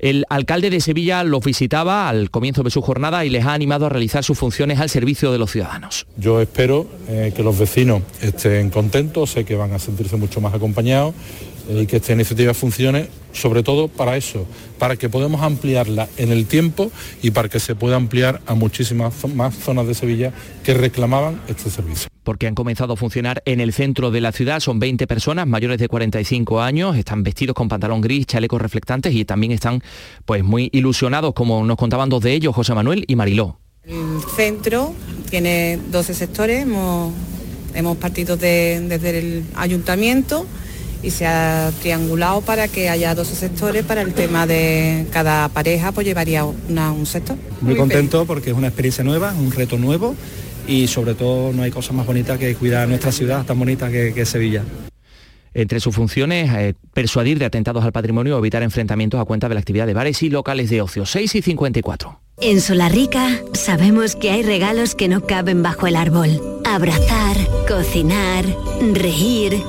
[0.00, 3.86] El alcalde de Sevilla los visitaba al comienzo de su jornada y les ha animado
[3.86, 6.08] a realizar sus funciones al servicio de los ciudadanos.
[6.16, 10.52] Yo espero eh, que los vecinos estén contentos, sé que van a sentirse mucho más
[10.52, 11.14] acompañados
[11.68, 14.46] y que esta iniciativa funcione sobre todo para eso,
[14.78, 16.90] para que podamos ampliarla en el tiempo
[17.22, 20.32] y para que se pueda ampliar a muchísimas más zonas de Sevilla
[20.64, 24.60] que reclamaban este servicio porque han comenzado a funcionar en el centro de la ciudad.
[24.60, 29.24] Son 20 personas mayores de 45 años, están vestidos con pantalón gris, chalecos reflectantes y
[29.24, 29.82] también están
[30.24, 33.58] pues muy ilusionados, como nos contaban dos de ellos, José Manuel y Mariló.
[33.84, 34.94] El centro
[35.30, 40.46] tiene 12 sectores, hemos, partido desde el ayuntamiento
[41.02, 45.92] y se ha triangulado para que haya 12 sectores para el tema de cada pareja,
[45.92, 47.36] pues llevaría un sector.
[47.60, 50.14] Muy, contento porque es una experiencia nueva, un reto nuevo
[50.66, 54.12] y sobre todo no hay cosa más bonita que cuidar nuestra ciudad tan bonita que,
[54.14, 54.62] que Sevilla.
[55.54, 59.54] Entre sus funciones, eh, persuadir de atentados al patrimonio o evitar enfrentamientos a cuenta de
[59.54, 61.04] la actividad de bares y locales de ocio.
[61.04, 62.20] 6 y 54.
[62.40, 66.40] En Solarrica sabemos que hay regalos que no caben bajo el árbol.
[66.64, 67.36] Abrazar,
[67.68, 68.46] cocinar,
[68.94, 69.60] reír,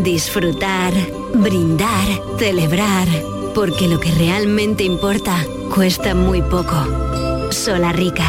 [0.00, 0.94] disfrutar,
[1.34, 3.06] brindar, celebrar.
[3.54, 7.50] Porque lo que realmente importa cuesta muy poco.
[7.50, 8.24] Solarrica.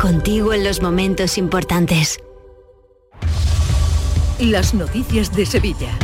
[0.00, 2.18] Contigo en los momentos importantes.
[4.38, 5.98] Las noticias de Sevilla.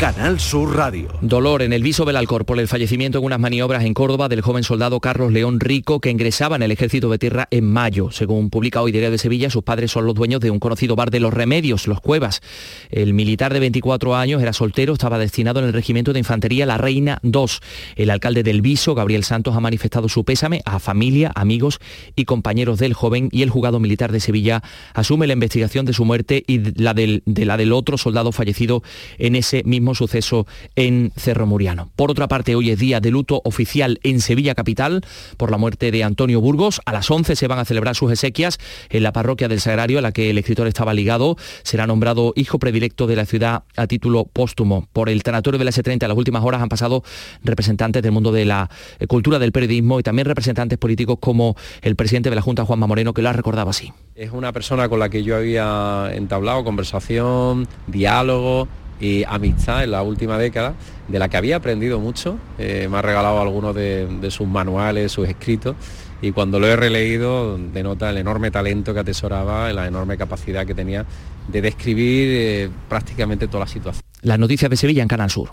[0.00, 1.10] Canal Sur Radio.
[1.20, 4.40] Dolor en el viso del Alcor por el fallecimiento en unas maniobras en Córdoba del
[4.40, 8.10] joven soldado Carlos León Rico que ingresaba en el ejército de tierra en mayo.
[8.10, 11.10] Según publica hoy Diario de Sevilla, sus padres son los dueños de un conocido bar
[11.10, 12.40] de los remedios, Los Cuevas.
[12.88, 16.78] El militar de 24 años era soltero, estaba destinado en el regimiento de infantería La
[16.78, 17.60] Reina 2.
[17.96, 21.78] El alcalde del Viso, Gabriel Santos, ha manifestado su pésame a familia, amigos
[22.16, 24.62] y compañeros del joven y el juzgado militar de Sevilla
[24.94, 28.82] asume la investigación de su muerte y la del, de la del otro soldado fallecido
[29.18, 31.90] en ese mismo suceso en Cerro Muriano.
[31.96, 35.02] Por otra parte, hoy es día de luto oficial en Sevilla Capital
[35.36, 36.80] por la muerte de Antonio Burgos.
[36.86, 40.02] A las 11 se van a celebrar sus exequias en la parroquia del Sagrario a
[40.02, 41.36] la que el escritor estaba ligado.
[41.62, 44.88] Será nombrado hijo predilecto de la ciudad a título póstumo.
[44.92, 47.02] Por el tanatorio de la S30 en las últimas horas han pasado
[47.42, 51.96] representantes del mundo de la eh, cultura del periodismo y también representantes políticos como el
[51.96, 53.92] presidente de la Junta, Juanma Moreno, que lo ha recordado así.
[54.14, 58.68] Es una persona con la que yo había entablado conversación, diálogo,
[59.00, 60.74] y amistad en la última década,
[61.08, 62.38] de la que había aprendido mucho.
[62.58, 65.74] Eh, me ha regalado algunos de, sus manuales, sus escritos,
[66.22, 70.74] y cuando lo he releído denota el enorme talento que atesoraba, la enorme capacidad que
[70.74, 71.06] tenía
[71.48, 74.02] de describir eh, prácticamente toda la situación.
[74.22, 75.50] Las noticias de Sevilla en Canal Sur.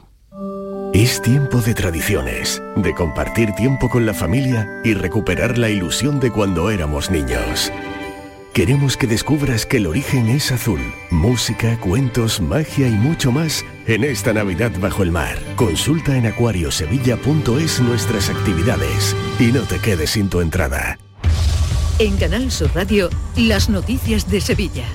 [0.94, 6.32] Es tiempo de tradiciones, de compartir tiempo con la familia y recuperar la ilusión de
[6.32, 7.72] cuando éramos niños.
[8.58, 10.80] Queremos que descubras que el origen es azul.
[11.12, 15.38] Música, cuentos, magia y mucho más en esta Navidad bajo el mar.
[15.56, 20.98] Consulta en acuariosevilla.es nuestras actividades y no te quedes sin tu entrada.
[22.00, 24.88] En Canal Sur Radio, las noticias de Sevilla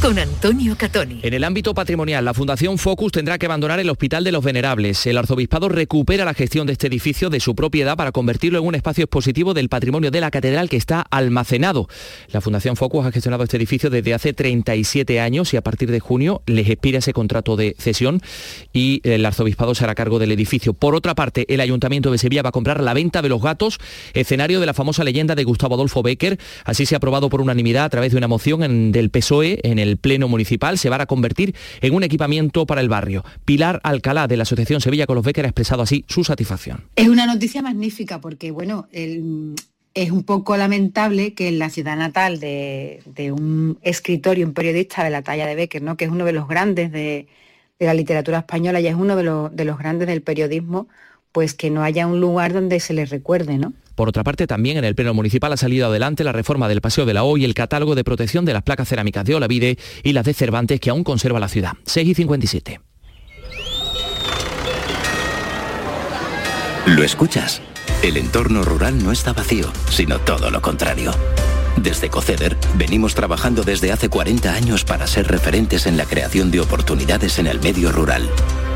[0.00, 1.20] con Antonio Catoni.
[1.22, 5.06] En el ámbito patrimonial, la Fundación Focus tendrá que abandonar el Hospital de los Venerables.
[5.06, 8.74] El arzobispado recupera la gestión de este edificio de su propiedad para convertirlo en un
[8.74, 11.88] espacio expositivo del patrimonio de la catedral que está almacenado.
[12.32, 16.00] La Fundación Focus ha gestionado este edificio desde hace 37 años y a partir de
[16.00, 18.20] junio les expira ese contrato de cesión
[18.72, 20.74] y el arzobispado se hará cargo del edificio.
[20.74, 23.78] Por otra parte, el Ayuntamiento de Sevilla va a comprar la venta de los gatos,
[24.14, 26.38] escenario de la famosa leyenda de Gustavo Adolfo Becker.
[26.64, 29.87] Así se ha aprobado por unanimidad a través de una moción del PSOE en el
[29.88, 33.24] el Pleno Municipal se va a convertir en un equipamiento para el barrio.
[33.44, 36.84] Pilar Alcalá de la Asociación Sevilla con los Becker ha expresado así su satisfacción.
[36.96, 42.40] Es una noticia magnífica porque, bueno, es un poco lamentable que en la ciudad natal
[42.40, 45.96] de, un escritor y un periodista de la talla de Becker, ¿no?
[45.96, 47.26] que es uno de los grandes de,
[47.78, 50.88] la literatura española y es uno de los grandes del periodismo,
[51.32, 53.72] pues que no haya un lugar donde se le recuerde, ¿no?
[53.94, 57.04] Por otra parte, también en el Pleno Municipal ha salido adelante la reforma del Paseo
[57.04, 60.12] de la O y el catálogo de protección de las placas cerámicas de Olavide y
[60.12, 61.72] las de Cervantes que aún conserva la ciudad.
[61.84, 62.80] 6 y 57.
[66.86, 67.60] ¿Lo escuchas?
[68.02, 71.10] El entorno rural no está vacío, sino todo lo contrario.
[71.76, 76.60] Desde Coceder venimos trabajando desde hace 40 años para ser referentes en la creación de
[76.60, 78.30] oportunidades en el medio rural.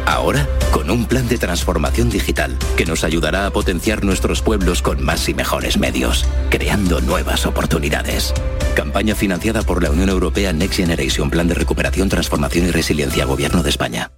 [0.06, 5.02] Ahora, con un plan de transformación digital que nos ayudará a potenciar nuestros pueblos con
[5.02, 8.34] más y mejores medios, creando nuevas oportunidades.
[8.74, 13.62] Campaña financiada por la Unión Europea Next Generation Plan de Recuperación, Transformación y Resiliencia Gobierno
[13.62, 14.10] de España.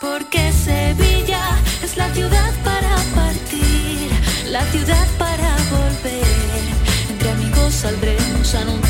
[0.00, 4.10] Porque Sevilla es la ciudad para partir,
[4.50, 6.22] la ciudad para volver.
[7.10, 8.85] Entre amigos saldremos a anunciar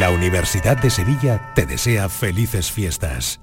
[0.00, 3.38] La Universidad de Sevilla te desea felices fiestas.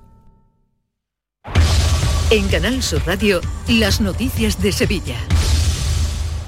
[2.32, 5.20] En Canal Sur Radio, las noticias de Sevilla.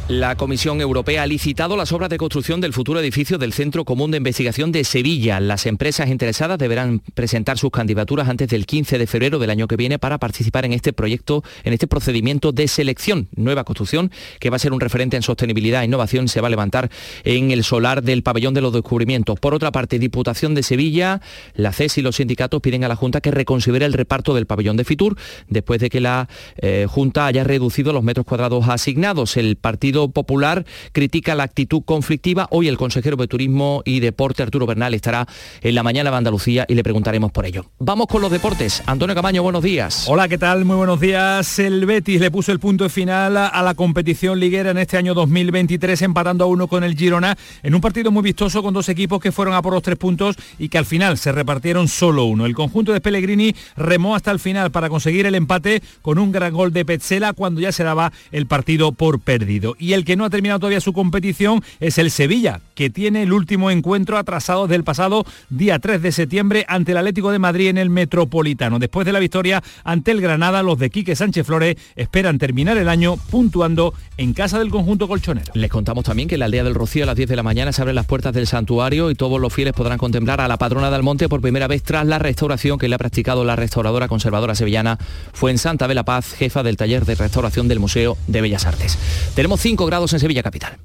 [0.10, 4.10] La Comisión Europea ha licitado las obras de construcción del futuro edificio del Centro Común
[4.10, 5.40] de Investigación de Sevilla.
[5.40, 9.76] Las empresas interesadas deberán presentar sus candidaturas antes del 15 de febrero del año que
[9.76, 13.28] viene para participar en este proyecto, en este procedimiento de selección.
[13.36, 16.50] Nueva construcción que va a ser un referente en sostenibilidad e innovación se va a
[16.50, 16.90] levantar
[17.24, 19.40] en el solar del Pabellón de los Descubrimientos.
[19.40, 21.22] Por otra parte, Diputación de Sevilla,
[21.54, 24.76] la CES y los sindicatos piden a la Junta que reconsidere el reparto del pabellón
[24.76, 25.18] de Fitur
[25.50, 29.38] después de que la eh, Junta haya reducido los metros cuadrados asignados.
[29.38, 32.48] El partido Popular critica la actitud conflictiva.
[32.52, 35.28] Hoy el consejero de Turismo y Deporte, Arturo Bernal, estará
[35.62, 37.66] en la mañana de Andalucía y le preguntaremos por ello.
[37.80, 38.82] Vamos con los deportes.
[38.86, 40.06] Antonio Camaño, buenos días.
[40.08, 40.64] Hola, ¿qué tal?
[40.64, 41.60] Muy buenos días.
[41.60, 46.02] El Betis le puso el punto final a la competición liguera en este año 2023,
[46.04, 49.32] empatando a uno con el Girona, en un partido muy vistoso con dos equipos que
[49.32, 52.46] fueron a por los tres puntos y que al final se repartieron solo uno.
[52.46, 56.54] El conjunto de Pellegrini remó hasta el final para conseguir el empate con un gran
[56.54, 59.76] gol de Petzela cuando ya se daba el partido por perdido.
[59.80, 63.34] Y el que no ha terminado todavía su competición es el Sevilla, que tiene el
[63.34, 67.78] último encuentro atrasado del pasado día 3 de septiembre ante el Atlético de Madrid en
[67.78, 68.80] el Metropolitano.
[68.80, 72.90] Después de la victoria ante el Granada, los de Quique Sánchez Flores esperan terminar el
[72.90, 75.52] año puntuando en casa del conjunto colchonero.
[75.54, 77.72] Les contamos también que en la aldea del Rocío a las 10 de la mañana
[77.72, 80.92] se abren las puertas del santuario y todos los fieles podrán contemplar a la patrona
[80.92, 84.56] del monte por primera vez tras la restauración que le ha practicado la restauradora conservadora
[84.56, 84.98] sevillana
[85.34, 88.98] fue en Santa Vela Paz, jefa del taller de restauración del Museo de Bellas Artes.
[89.36, 90.78] Tenemos 5 grados en Sevilla Capital.